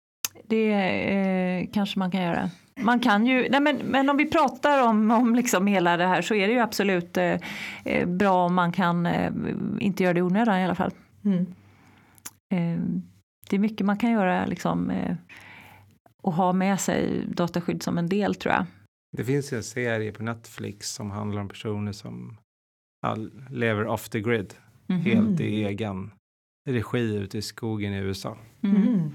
[0.47, 2.49] Det eh, kanske man kan göra.
[2.79, 6.21] Man kan ju, nej men, men om vi pratar om, om liksom hela det här
[6.21, 7.39] så är det ju absolut eh,
[7.85, 9.31] eh bra om man kan eh,
[9.79, 10.91] inte göra det i onödan i alla fall.
[11.25, 11.45] Mm.
[12.53, 12.83] Eh,
[13.49, 15.15] det är mycket man kan göra liksom, eh,
[16.21, 18.65] och ha med sig dataskydd som en del tror jag.
[19.17, 22.37] Det finns en serie på Netflix som handlar om personer som
[23.51, 24.53] lever off the grid.
[24.89, 25.03] Mm -hmm.
[25.03, 26.11] Helt i egen
[26.67, 28.37] regi ute i skogen i USA.
[28.63, 28.75] Mm.
[28.75, 29.11] Mm.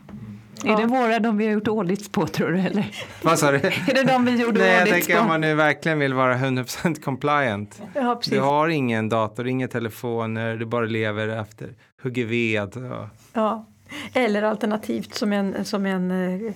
[0.64, 2.94] Är det våra de vi har gjort audits på tror du eller?
[3.22, 3.56] Vad sa du?
[3.58, 5.20] är det de vi gjorde Nej, jag tänker på?
[5.20, 7.82] om man nu verkligen vill vara 100% compliant.
[7.94, 12.76] Ja, du har ingen dator, inga telefoner, du bara lever efter hugger ved.
[12.76, 13.08] Och...
[13.32, 13.66] Ja.
[14.12, 16.52] Eller alternativt som en, som en eh,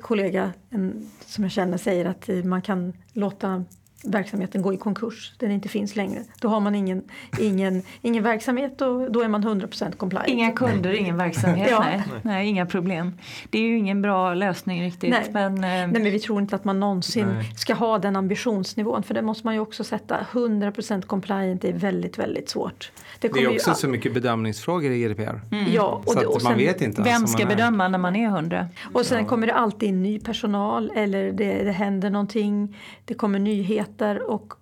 [0.00, 3.64] kollega en, som jag känner säger att man kan låta
[4.04, 6.24] verksamheten gå i konkurs, den inte finns längre.
[6.40, 7.02] Då har man ingen,
[7.38, 10.28] ingen, ingen verksamhet och då är man 100% compliant.
[10.28, 11.80] Inga kunder, ingen verksamhet, ja.
[11.80, 12.02] nej.
[12.22, 12.46] nej.
[12.46, 13.18] Inga problem.
[13.50, 15.10] Det är ju ingen bra lösning riktigt.
[15.10, 17.52] Nej, men, eh, nej, men vi tror inte att man någonsin nej.
[17.56, 20.26] ska ha den ambitionsnivån för det måste man ju också sätta.
[20.32, 22.92] 100% compliant är väldigt, väldigt svårt.
[23.20, 25.40] Det, det är också så mycket bedömningsfrågor i GDPR.
[25.52, 25.72] Mm.
[25.72, 27.02] Ja, och, så och sen, man vet inte.
[27.02, 28.68] Vem ska bedöma när man är 100?
[28.92, 29.28] Och sen ja.
[29.28, 32.76] kommer det alltid in ny personal eller det, det händer någonting.
[33.04, 34.52] Det kommer nyheter och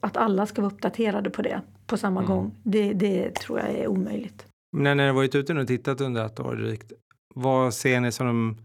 [0.00, 2.32] att alla ska vara uppdaterade på det på samma mm.
[2.32, 2.54] gång.
[2.62, 4.46] Det, det tror jag är omöjligt.
[4.76, 6.92] Men när ni varit ute och tittat under ett år drygt,
[7.34, 8.56] vad ser ni som de,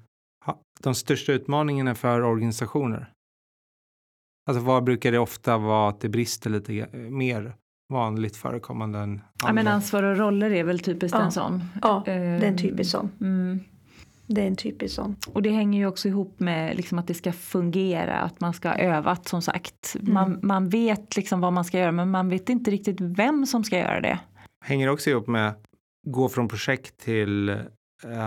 [0.79, 3.11] de största utmaningarna för organisationer?
[4.49, 7.55] Alltså vad brukar det ofta vara att det brister lite mer
[7.91, 9.23] vanligt förekommande än andra?
[9.43, 11.25] Ja, men ansvar och roller är väl typiskt ja.
[11.25, 11.63] en sån.
[11.81, 13.11] Ja, det är en typisk sån.
[13.21, 13.59] Mm.
[14.27, 15.15] Det är en typisk sån.
[15.27, 18.69] Och det hänger ju också ihop med liksom att det ska fungera, att man ska
[18.69, 19.95] ha övat som sagt.
[19.99, 20.13] Mm.
[20.13, 23.63] Man, man vet liksom vad man ska göra men man vet inte riktigt vem som
[23.63, 24.19] ska göra det.
[24.65, 25.53] Hänger också ihop med
[26.07, 27.49] gå från projekt till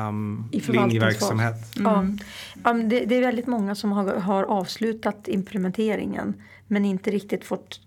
[0.09, 1.77] um, linjeverksamhet.
[1.79, 2.19] Mm.
[2.65, 6.35] Ja, det, det, är väldigt många som har, har avslutat implementeringen
[6.67, 7.81] men inte riktigt fått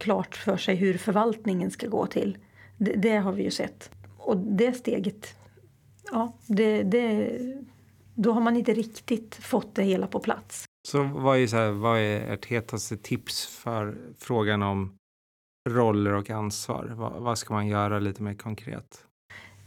[0.00, 2.38] klart för sig hur förvaltningen ska gå till.
[2.76, 3.90] Det, det har vi ju sett.
[4.18, 5.36] Och det steget
[6.10, 7.38] ja, det, det,
[8.14, 10.64] då har man inte riktigt fått det hela på plats.
[10.88, 14.96] Så vad är, så här, vad är ert hetaste tips för frågan om
[15.68, 16.92] roller och ansvar?
[16.96, 19.04] Vad, vad ska man göra lite mer konkret?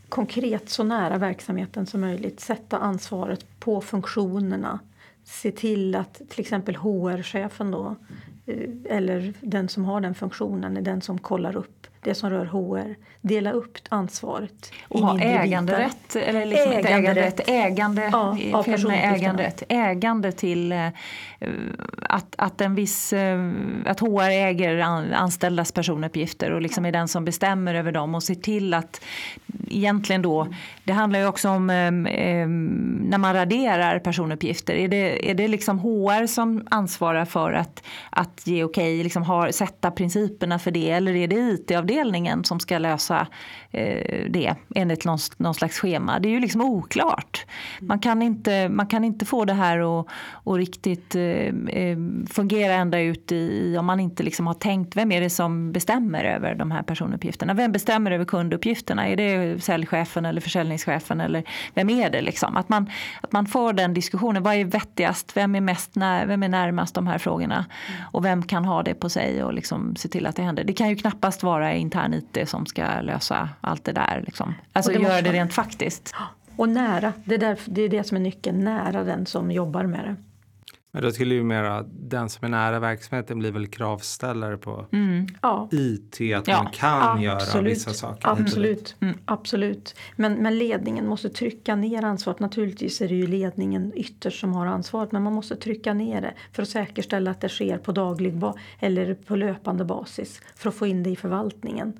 [0.09, 2.39] Konkret så nära verksamheten som möjligt.
[2.39, 4.79] Sätta ansvaret på funktionerna.
[5.23, 7.95] Se till att till exempel HR-chefen då
[8.47, 12.45] Eh, eller den som har den funktionen är den som kollar upp det som rör
[12.45, 12.95] HR.
[13.21, 14.71] Dela upp ansvaret.
[14.87, 18.37] Och ha äganderätt, eller liksom äganderätt, ägande, ja,
[18.87, 20.87] med äganderätt, ägande till uh,
[22.01, 23.53] att, att en viss, uh,
[23.85, 24.79] att HR äger
[25.13, 29.01] anställdas personuppgifter och liksom är den som bestämmer över dem och ser till att
[29.69, 30.47] egentligen då,
[30.83, 32.65] det handlar ju också om um, um,
[33.09, 38.47] när man raderar personuppgifter, är det, är det liksom HR som ansvarar för att, att
[38.47, 40.91] ge okej, okay, liksom sätta principerna för det?
[40.91, 41.35] Eller är det
[41.87, 43.27] avdelningen som ska lösa
[43.71, 46.19] eh, det enligt någon, någon, slags schema?
[46.19, 47.45] Det är ju liksom oklart.
[47.79, 51.97] Man kan inte, man kan inte få det här att riktigt eh, eh,
[52.29, 56.23] fungera ända ut i, om man inte liksom har tänkt, vem är det som bestämmer
[56.23, 57.53] över de här personuppgifterna?
[57.53, 59.07] Vem bestämmer över kunduppgifterna?
[59.07, 62.57] Är det säljchefen eller försäljningschefen eller vem är det liksom?
[62.57, 62.89] Att man,
[63.21, 65.37] att man får den diskussionen, vad är vettigast?
[65.37, 67.65] Vem är, mest när, vem är närmast de här frågorna?
[68.11, 70.63] Och vem kan ha det på sig och liksom se till att det händer?
[70.63, 74.23] Det kan ju knappast vara intern IT som ska lösa allt det där.
[74.25, 74.53] Liksom.
[74.73, 76.15] Alltså göra det rent faktiskt.
[76.55, 79.83] Och nära, det är, där, det är det som är nyckeln, nära den som jobbar
[79.83, 80.15] med det.
[80.97, 85.27] Men då skulle ju mera den som är nära verksamheten blir väl kravställare på mm.
[85.71, 86.63] IT, att ja.
[86.63, 87.23] man kan Absolut.
[87.23, 88.29] göra vissa saker.
[88.29, 89.17] Absolut, mm.
[89.25, 89.95] Absolut.
[90.15, 92.39] Men, men ledningen måste trycka ner ansvaret.
[92.39, 96.33] Naturligtvis är det ju ledningen ytterst som har ansvaret men man måste trycka ner det
[96.51, 98.33] för att säkerställa att det sker på daglig
[98.79, 101.93] eller på löpande basis för att få in det i förvaltningen.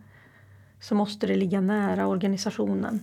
[0.80, 3.02] Så måste det ligga nära organisationen.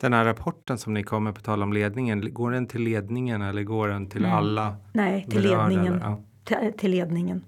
[0.00, 3.62] Den här rapporten som ni kommer på tal om ledningen, går den till ledningen eller
[3.62, 4.36] går den till mm.
[4.36, 4.76] alla?
[4.92, 6.00] Nej, till berörda, ledningen.
[6.04, 6.22] Ja.
[6.44, 7.44] Till, till, ledningen.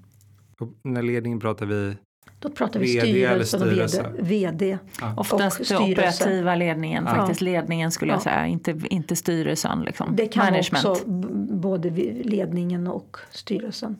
[0.61, 1.97] Och när ledningen pratar vi?
[2.39, 4.09] Då pratar vi styrelse och vd.
[4.19, 5.15] vd ja.
[5.17, 7.15] Oftast den operativa ledningen, ja.
[7.15, 9.83] faktiskt ledningen skulle jag säga, inte, inte styrelsen.
[9.83, 10.17] Liksom.
[10.17, 10.85] Det kan Management.
[10.85, 11.05] också
[11.61, 11.91] både
[12.25, 13.97] ledningen och styrelsen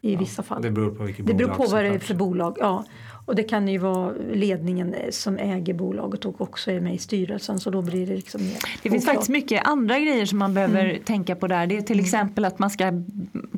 [0.00, 0.62] i vissa fall.
[0.62, 2.56] Det beror på vilket det beror på vad det är för bolag.
[2.60, 2.84] Ja.
[3.26, 7.60] Och det kan ju vara ledningen som äger bolaget och också är med i styrelsen
[7.60, 10.84] så då blir det liksom mer Det finns faktiskt mycket andra grejer som man behöver
[10.84, 11.02] mm.
[11.04, 11.66] tänka på där.
[11.66, 12.04] Det är till mm.
[12.04, 12.92] exempel att man ska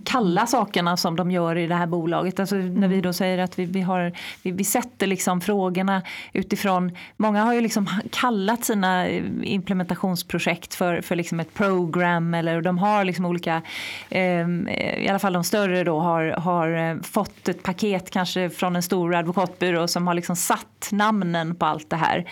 [0.07, 2.40] kalla sakerna som de gör i det här bolaget.
[2.40, 6.02] Alltså när vi då säger att vi, vi, har, vi, vi sätter liksom frågorna
[6.32, 12.61] utifrån, många har ju liksom kallat sina eh, implementationsprojekt för, för liksom ett program eller
[12.61, 13.62] de har liksom olika,
[14.11, 18.50] ehm, eh, i alla fall de större då har, har eh, fått ett paket kanske
[18.50, 22.24] från en stor advokatbyrå som har liksom satt namnen på allt det här.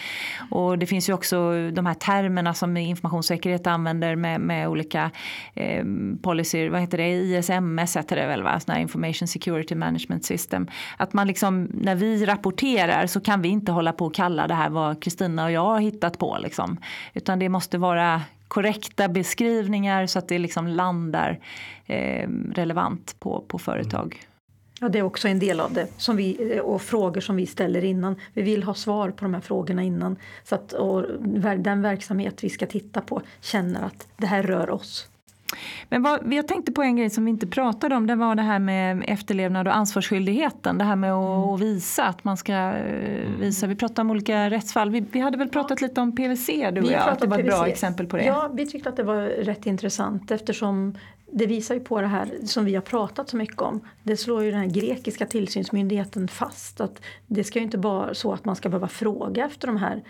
[0.51, 5.11] Och det finns ju också de här termerna som informationssäkerhet använder med, med olika
[5.55, 5.85] eh,
[6.23, 10.67] policyer, vad heter det, ISMS heter det väl va, Såna här Information Security Management System.
[10.97, 14.55] Att man liksom, när vi rapporterar så kan vi inte hålla på och kalla det
[14.55, 16.77] här vad Kristina och jag har hittat på liksom.
[17.15, 21.39] Utan det måste vara korrekta beskrivningar så att det liksom landar
[21.87, 24.27] eh, relevant på, på företag.
[24.85, 27.85] Ja, det är också en del av det som vi, och frågor som vi ställer
[27.85, 28.17] innan.
[28.33, 30.75] Vi vill ha svar på de här frågorna innan så att
[31.59, 35.09] den verksamhet vi ska titta på känner att det här rör oss.
[35.89, 38.07] Men vad, jag tänkte på en grej som vi inte pratade om.
[38.07, 40.79] Det var det här med efterlevnad och ansvarsskyldigheten.
[40.79, 41.57] Det här med att mm.
[41.61, 43.67] visa att man ska eh, visa.
[43.67, 44.91] Vi pratade om olika rättsfall.
[44.91, 45.87] Vi, vi hade väl pratat ja.
[45.87, 47.17] lite om PVC du och jag.
[47.21, 48.25] Det var ett bra exempel på det.
[48.25, 50.95] Ja, vi tyckte att det var rätt intressant eftersom
[51.37, 53.81] det visar ju på det här som vi har pratat så mycket om.
[54.03, 58.33] Det slår ju den här grekiska tillsynsmyndigheten fast att det ska ju inte vara så
[58.33, 60.03] att man ska behöva fråga efter de här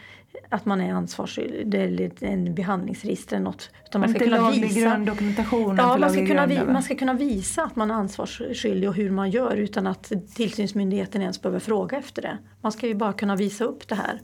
[0.48, 3.70] att man är ansvarsskyldig eller en behandlingsregister eller något.
[3.84, 7.14] Utan man ska kunna visa, grund, dokumentationen ja, man ska, kunna, vi, man ska kunna
[7.14, 11.98] visa att man är ansvarsskyldig och hur man gör utan att tillsynsmyndigheten ens behöver fråga
[11.98, 12.38] efter det.
[12.60, 14.20] Man ska ju bara kunna visa upp det här.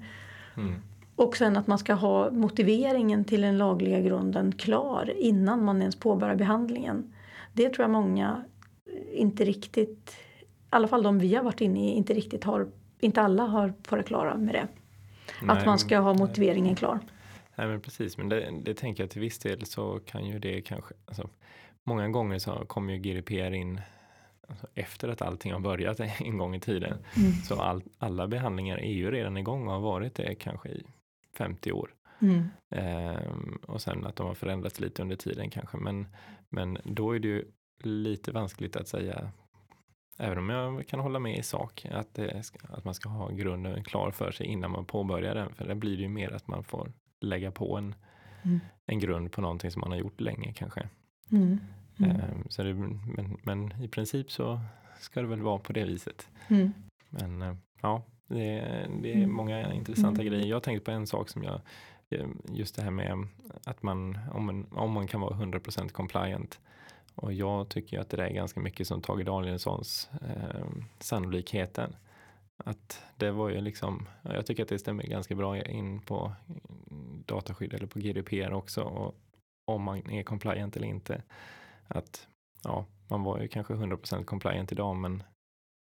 [0.56, 0.74] Mm.
[1.20, 5.96] Och sen att man ska ha motiveringen till den lagliga grunden klar innan man ens
[5.96, 7.14] påbörjar behandlingen.
[7.52, 8.44] Det tror jag många
[9.12, 12.68] inte riktigt, i alla fall de vi har varit inne i, inte riktigt har,
[13.00, 14.68] inte alla har det klara med det.
[15.42, 17.00] Nej, att man ska ha motiveringen klar.
[17.54, 20.60] Nej men precis, men det, det tänker jag till viss del så kan ju det
[20.60, 21.28] kanske, alltså,
[21.84, 23.80] många gånger så kommer ju GDPR in
[24.48, 26.96] alltså, efter att allting har börjat en gång i tiden.
[27.16, 27.32] Mm.
[27.32, 30.84] Så all, alla behandlingar är ju redan igång och har varit det kanske i
[31.40, 31.94] 50 år.
[32.20, 32.48] Mm.
[32.70, 35.76] Ehm, och sen att de har förändrats lite under tiden kanske.
[35.76, 36.06] Men,
[36.48, 37.44] men då är det ju
[37.82, 39.32] lite vanskligt att säga,
[40.18, 43.84] även om jag kan hålla med i sak, att, det, att man ska ha grunden
[43.84, 45.54] klar för sig innan man påbörjar den.
[45.54, 47.94] För det blir det ju mer att man får lägga på en,
[48.42, 48.60] mm.
[48.86, 50.88] en grund på någonting som man har gjort länge kanske.
[51.32, 51.60] Mm.
[51.98, 54.60] Ehm, så det, men, men i princip så
[55.00, 56.28] ska det väl vara på det viset.
[56.48, 56.72] Mm.
[57.10, 58.02] Men eh, ja,
[58.34, 59.32] det, det är mm.
[59.32, 60.32] många intressanta mm.
[60.32, 60.46] grejer.
[60.46, 61.60] Jag tänkte på en sak som jag,
[62.10, 63.26] eh, just det här med
[63.64, 66.60] att man, om man, om man kan vara 100% compliant.
[67.14, 70.66] Och jag tycker att det är ganska mycket som Tage Danielssons eh,
[70.98, 71.96] sannolikheten.
[72.64, 76.32] Att det var ju liksom, jag tycker att det stämmer ganska bra in på
[77.26, 78.82] dataskydd eller på GDPR också.
[78.82, 79.14] Och
[79.64, 81.22] om man är compliant eller inte.
[81.88, 82.28] Att
[82.64, 85.22] ja, man var ju kanske 100% compliant idag men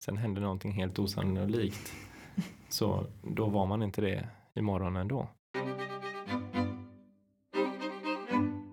[0.04, 1.92] sen hände någonting helt osannolikt.
[2.70, 5.28] Så då var man inte det imorgon ändå.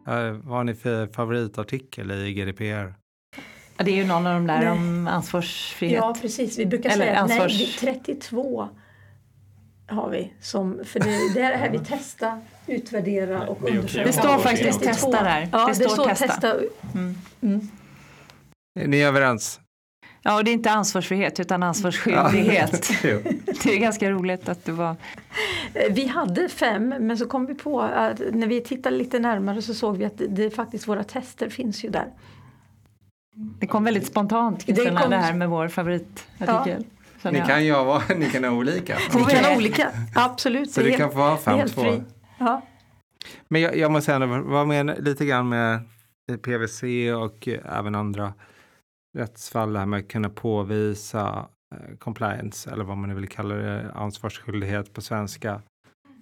[0.05, 2.93] Vad har ni för favoritartikel i GDPR?
[3.77, 4.69] Ja, det är ju någon av de där nej.
[4.69, 5.97] om ansvarsfrihet.
[5.97, 7.59] Ja precis, vi brukar Eller säga ansvars...
[7.83, 8.69] nej, 32
[9.87, 10.33] har vi.
[10.41, 14.07] Som, för det, det är det här vi testar, utvärdera och undersöka.
[14.07, 15.49] Det står faktiskt testa där.
[15.51, 16.27] Ja, det, det står testa.
[16.27, 16.53] testa.
[16.95, 17.15] Mm.
[17.41, 17.67] Mm.
[18.79, 19.59] Är ni överens?
[20.21, 22.89] Ja, och det är inte ansvarsfrihet utan ansvarsskyldighet.
[23.03, 23.09] Ja.
[23.63, 24.95] det är ganska roligt att det var...
[25.89, 29.73] Vi hade fem, men så kom vi på att när vi tittade lite närmare så
[29.73, 32.07] såg vi att det, det faktiskt våra tester finns ju där.
[33.59, 35.09] Det kom väldigt spontant, Kristina, det, kom...
[35.09, 36.85] det här med vår favoritartikel.
[37.21, 37.31] Ja.
[37.31, 38.97] Ni kan ju ha, ni kan ha olika.
[39.13, 40.71] Vi kan ha olika, absolut.
[40.71, 42.03] Så det, kan få vara fem, två.
[42.37, 42.61] Ja.
[43.47, 45.79] Men jag, jag måste säga, vad med lite grann med
[46.41, 46.83] PVC
[47.23, 48.33] och även andra
[49.17, 53.55] rättsfall, det här med att kunna påvisa eh, compliance eller vad man nu vill kalla
[53.55, 55.61] det, ansvarsskyldighet på svenska,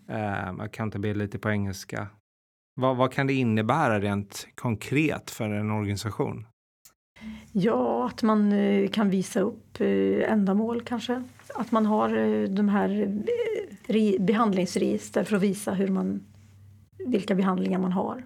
[0.10, 2.08] eh, accountability på engelska.
[2.82, 6.46] Vad, vad kan det innebära rent konkret för en organisation?
[7.52, 11.24] Ja, att man eh, kan visa upp eh, ändamål kanske.
[11.54, 12.10] Att man har
[12.48, 13.22] de här
[14.20, 16.24] behandlingsregister för att visa hur man,
[17.06, 18.24] vilka behandlingar man har.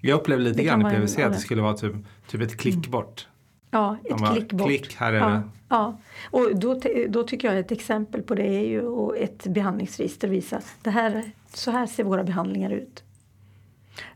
[0.00, 1.94] Jag upplever lite grann i PVC att det skulle vara typ,
[2.26, 2.90] typ ett klick mm.
[2.90, 3.28] bort.
[3.74, 4.68] Ja, ett bara, klick bort.
[4.68, 5.42] Klick, här är ja, det.
[5.68, 5.98] Ja.
[6.30, 10.90] Och då, då tycker jag ett exempel på det är ju ett behandlingsregister visa det
[10.90, 13.04] här, så här ser våra behandlingar ut.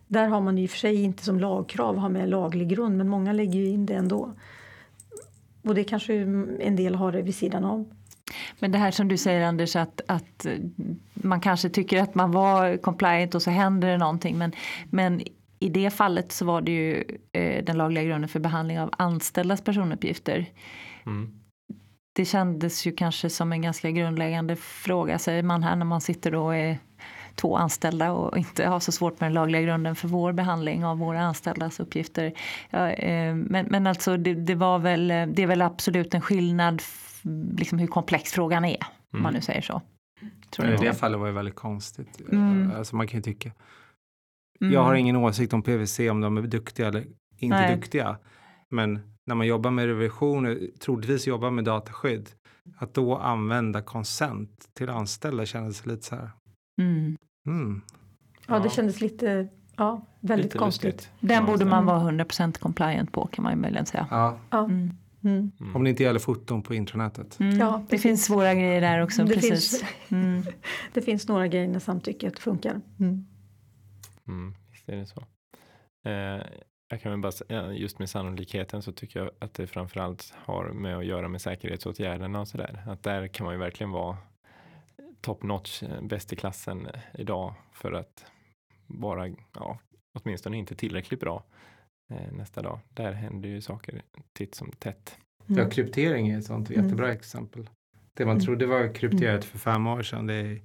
[0.07, 2.97] Där har man i och för sig inte som lagkrav att ha med laglig grund
[2.97, 4.33] men många lägger ju in det ändå.
[5.63, 6.15] Och det kanske
[6.61, 7.91] en del har det vid sidan om.
[8.59, 10.47] Men det här som du säger Anders att, att
[11.15, 14.53] man kanske tycker att man var compliant och så händer det någonting men,
[14.91, 15.23] men
[15.59, 19.65] i det fallet så var det ju eh, den lagliga grunden för behandling av anställdas
[19.65, 20.47] personuppgifter.
[21.07, 21.33] Mm.
[22.13, 26.31] Det kändes ju kanske som en ganska grundläggande fråga säger man här när man sitter
[26.31, 26.79] då och är
[27.35, 30.99] två anställda och inte har så svårt med den lagliga grunden för vår behandling av
[30.99, 32.33] våra anställdas uppgifter.
[32.71, 36.83] Ja, eh, men, men alltså det, det, var väl, det är väl absolut en skillnad
[37.59, 38.87] liksom hur komplex frågan är, mm.
[39.13, 39.83] om man nu säger så.
[40.51, 42.21] Tror I det fallet var det väldigt konstigt.
[42.33, 42.73] Mm.
[42.77, 43.53] Alltså man kan ju tycka.
[44.61, 44.73] Mm.
[44.73, 47.05] Jag har ingen åsikt om PVC, om de är duktiga eller
[47.39, 47.77] inte Nej.
[47.77, 48.19] duktiga.
[48.71, 52.31] Men när man jobbar med revision, troligtvis jobbar med dataskydd,
[52.79, 56.31] att då använda konsent till anställda kändes lite så här.
[56.81, 57.17] Mm.
[57.47, 57.83] Mm.
[58.47, 60.95] Ja, det kändes lite, ja, väldigt lite konstigt.
[60.95, 61.11] Lustigt.
[61.21, 64.07] Den borde man vara 100% compliant på kan man ju möjligen säga.
[64.11, 64.39] Ja.
[64.51, 64.65] ja.
[64.65, 64.91] Mm.
[65.25, 65.53] Mm.
[65.75, 67.41] Om det inte gäller foton på intranätet.
[67.41, 67.59] Mm.
[67.59, 69.25] Ja, det, det finns svåra grejer där också.
[69.25, 69.81] Det, precis.
[69.81, 70.43] Finns, mm.
[70.93, 72.81] det finns några grejer när samtycket funkar.
[73.01, 73.27] Mm.
[74.29, 75.25] Mm, visst är det så.
[76.09, 76.43] Eh,
[76.89, 80.65] jag kan väl bara säga, just med sannolikheten så tycker jag att det framförallt har
[80.65, 82.83] med att göra med säkerhetsåtgärderna och sådär.
[82.87, 84.17] Att där kan man ju verkligen vara
[85.21, 88.25] top notch, eh, bäst i klassen eh, idag för att
[88.87, 89.79] vara, ja,
[90.19, 91.45] åtminstone inte tillräckligt bra
[92.11, 92.81] eh, nästa dag.
[92.89, 95.19] Där händer ju saker titt som tätt.
[95.49, 95.63] Mm.
[95.63, 96.83] Ja, kryptering är ett sånt mm.
[96.83, 97.71] jättebra exempel.
[98.15, 98.45] Det man mm.
[98.45, 99.43] trodde var krypterat mm.
[99.43, 100.61] för fem år sedan, det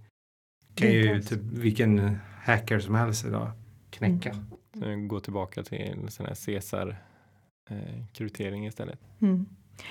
[0.76, 3.52] kan ju typ vilken hacker som helst idag
[3.90, 4.36] knäcka.
[4.76, 5.08] Mm.
[5.08, 7.04] Gå tillbaka till sån här Caesar
[7.70, 9.00] eh, kryptering istället.
[9.22, 9.46] Mm.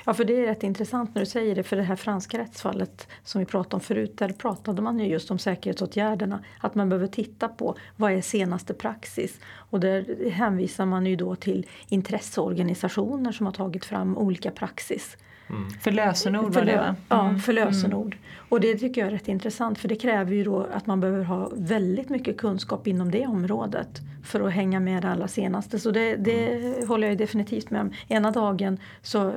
[0.06, 3.08] Ja, för det är rätt intressant när du säger det, för det här franska rättsfallet
[3.24, 7.06] som vi pratade om förut, där pratade man ju just om säkerhetsåtgärderna, att man behöver
[7.06, 9.40] titta på vad är senaste praxis?
[9.46, 15.16] Och där hänvisar man ju då till intresseorganisationer som har tagit fram olika praxis.
[15.50, 15.70] Mm.
[15.70, 16.96] För lösenord var det va?
[17.08, 17.40] Ja, mm.
[17.40, 18.14] för lösenord.
[18.14, 18.18] Mm.
[18.48, 21.24] Och det tycker jag är rätt intressant för det kräver ju då att man behöver
[21.24, 25.78] ha väldigt mycket kunskap inom det området för att hänga med det allra senaste.
[25.78, 26.88] Så det, det mm.
[26.88, 27.92] håller jag definitivt med om.
[28.08, 29.32] Ena dagen så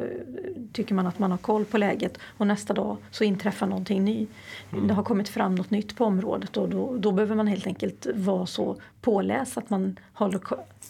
[0.74, 4.30] tycker man att man har koll på läget och nästa dag så inträffar någonting nytt.
[4.72, 4.88] Mm.
[4.88, 8.08] Det har kommit fram något nytt på området och då, då behöver man helt enkelt
[8.16, 10.42] vara så påläst att man håller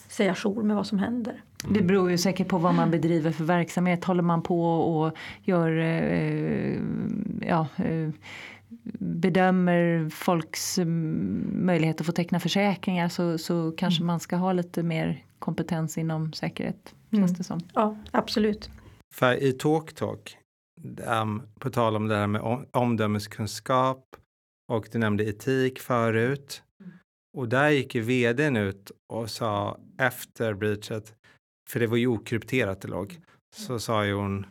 [0.08, 1.42] sig ajour med vad som händer.
[1.68, 4.04] Det beror ju säkert på vad man bedriver för verksamhet.
[4.04, 6.78] Håller man på och gör eh,
[7.40, 8.10] ja, eh,
[8.98, 14.06] bedömer folks mm, möjlighet att få teckna försäkringar så, så kanske mm.
[14.06, 16.94] man ska ha lite mer kompetens inom säkerhet.
[17.12, 17.32] Mm.
[17.32, 17.60] det som.
[17.74, 18.70] Ja, absolut.
[19.14, 20.36] För i TalkTalk,
[21.22, 24.16] um, på tal om det här med omdömeskunskap
[24.72, 26.62] och du nämnde etik förut.
[26.80, 26.92] Mm.
[27.36, 31.14] Och där gick ju vdn ut och sa efter breachet
[31.68, 33.20] för det var ju okrypterat det låg,
[33.56, 34.46] så sa ju hon,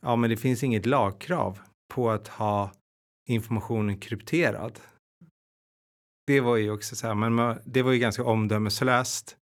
[0.00, 1.58] ja men det finns inget lagkrav
[1.94, 2.72] på att ha
[3.28, 4.80] informationen krypterad.
[6.26, 9.36] Det var ju också så här, men det var ju ganska omdömeslöst.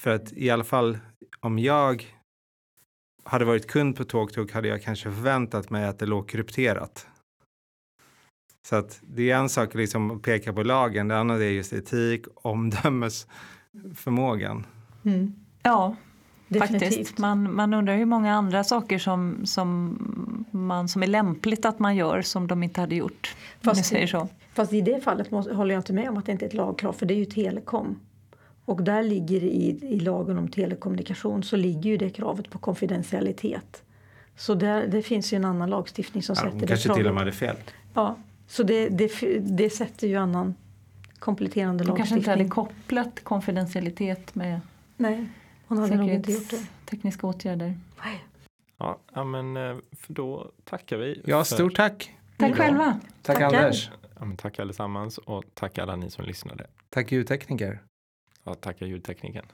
[0.00, 0.98] För att i alla fall
[1.40, 2.14] om jag
[3.24, 7.06] hade varit kund på TalkTalk hade jag kanske förväntat mig att det låg krypterat.
[8.66, 11.72] Så att det är en sak liksom att peka på lagen, det andra är just
[11.72, 14.66] etik, omdömesförmågan.
[15.04, 15.32] Mm.
[15.62, 15.96] Ja,
[16.48, 16.94] Definitivt.
[16.94, 17.18] Faktiskt.
[17.18, 19.98] Man, man undrar hur många andra saker som, som,
[20.50, 23.36] man, som är lämpligt att man gör som de inte hade gjort.
[23.60, 24.28] Fast, säger så.
[24.52, 26.54] fast i det fallet måste, håller jag inte med om att det inte är ett
[26.54, 28.00] lagkrav för det är ju telekom.
[28.64, 33.82] Och där ligger i, i lagen om telekommunikation så ligger ju det kravet på konfidentialitet.
[34.36, 36.98] Så där, det finns ju en annan lagstiftning som ja, sätter det kanske kravet.
[36.98, 37.56] till och med hade fel.
[37.94, 38.16] Ja,
[38.46, 39.10] så det, det,
[39.40, 40.54] det sätter ju annan
[41.18, 42.20] kompletterande de lagstiftning.
[42.20, 44.60] De kanske inte hade kopplat konfidentialitet med
[44.96, 45.26] Nej.
[45.68, 46.66] Hon hade nog inte gjort det.
[46.84, 47.74] Tekniska åtgärder.
[49.14, 51.22] Ja, men eh, för då tackar vi.
[51.26, 52.14] Ja, stort tack.
[52.36, 53.00] Tack själva.
[53.22, 53.58] Tack Tackar.
[53.58, 53.90] Anders.
[54.18, 56.66] Ja, men tack allesammans och tack alla ni som lyssnade.
[56.90, 57.82] Tack ljudtekniker.
[58.44, 59.44] Ja, tackar ljudtekniken.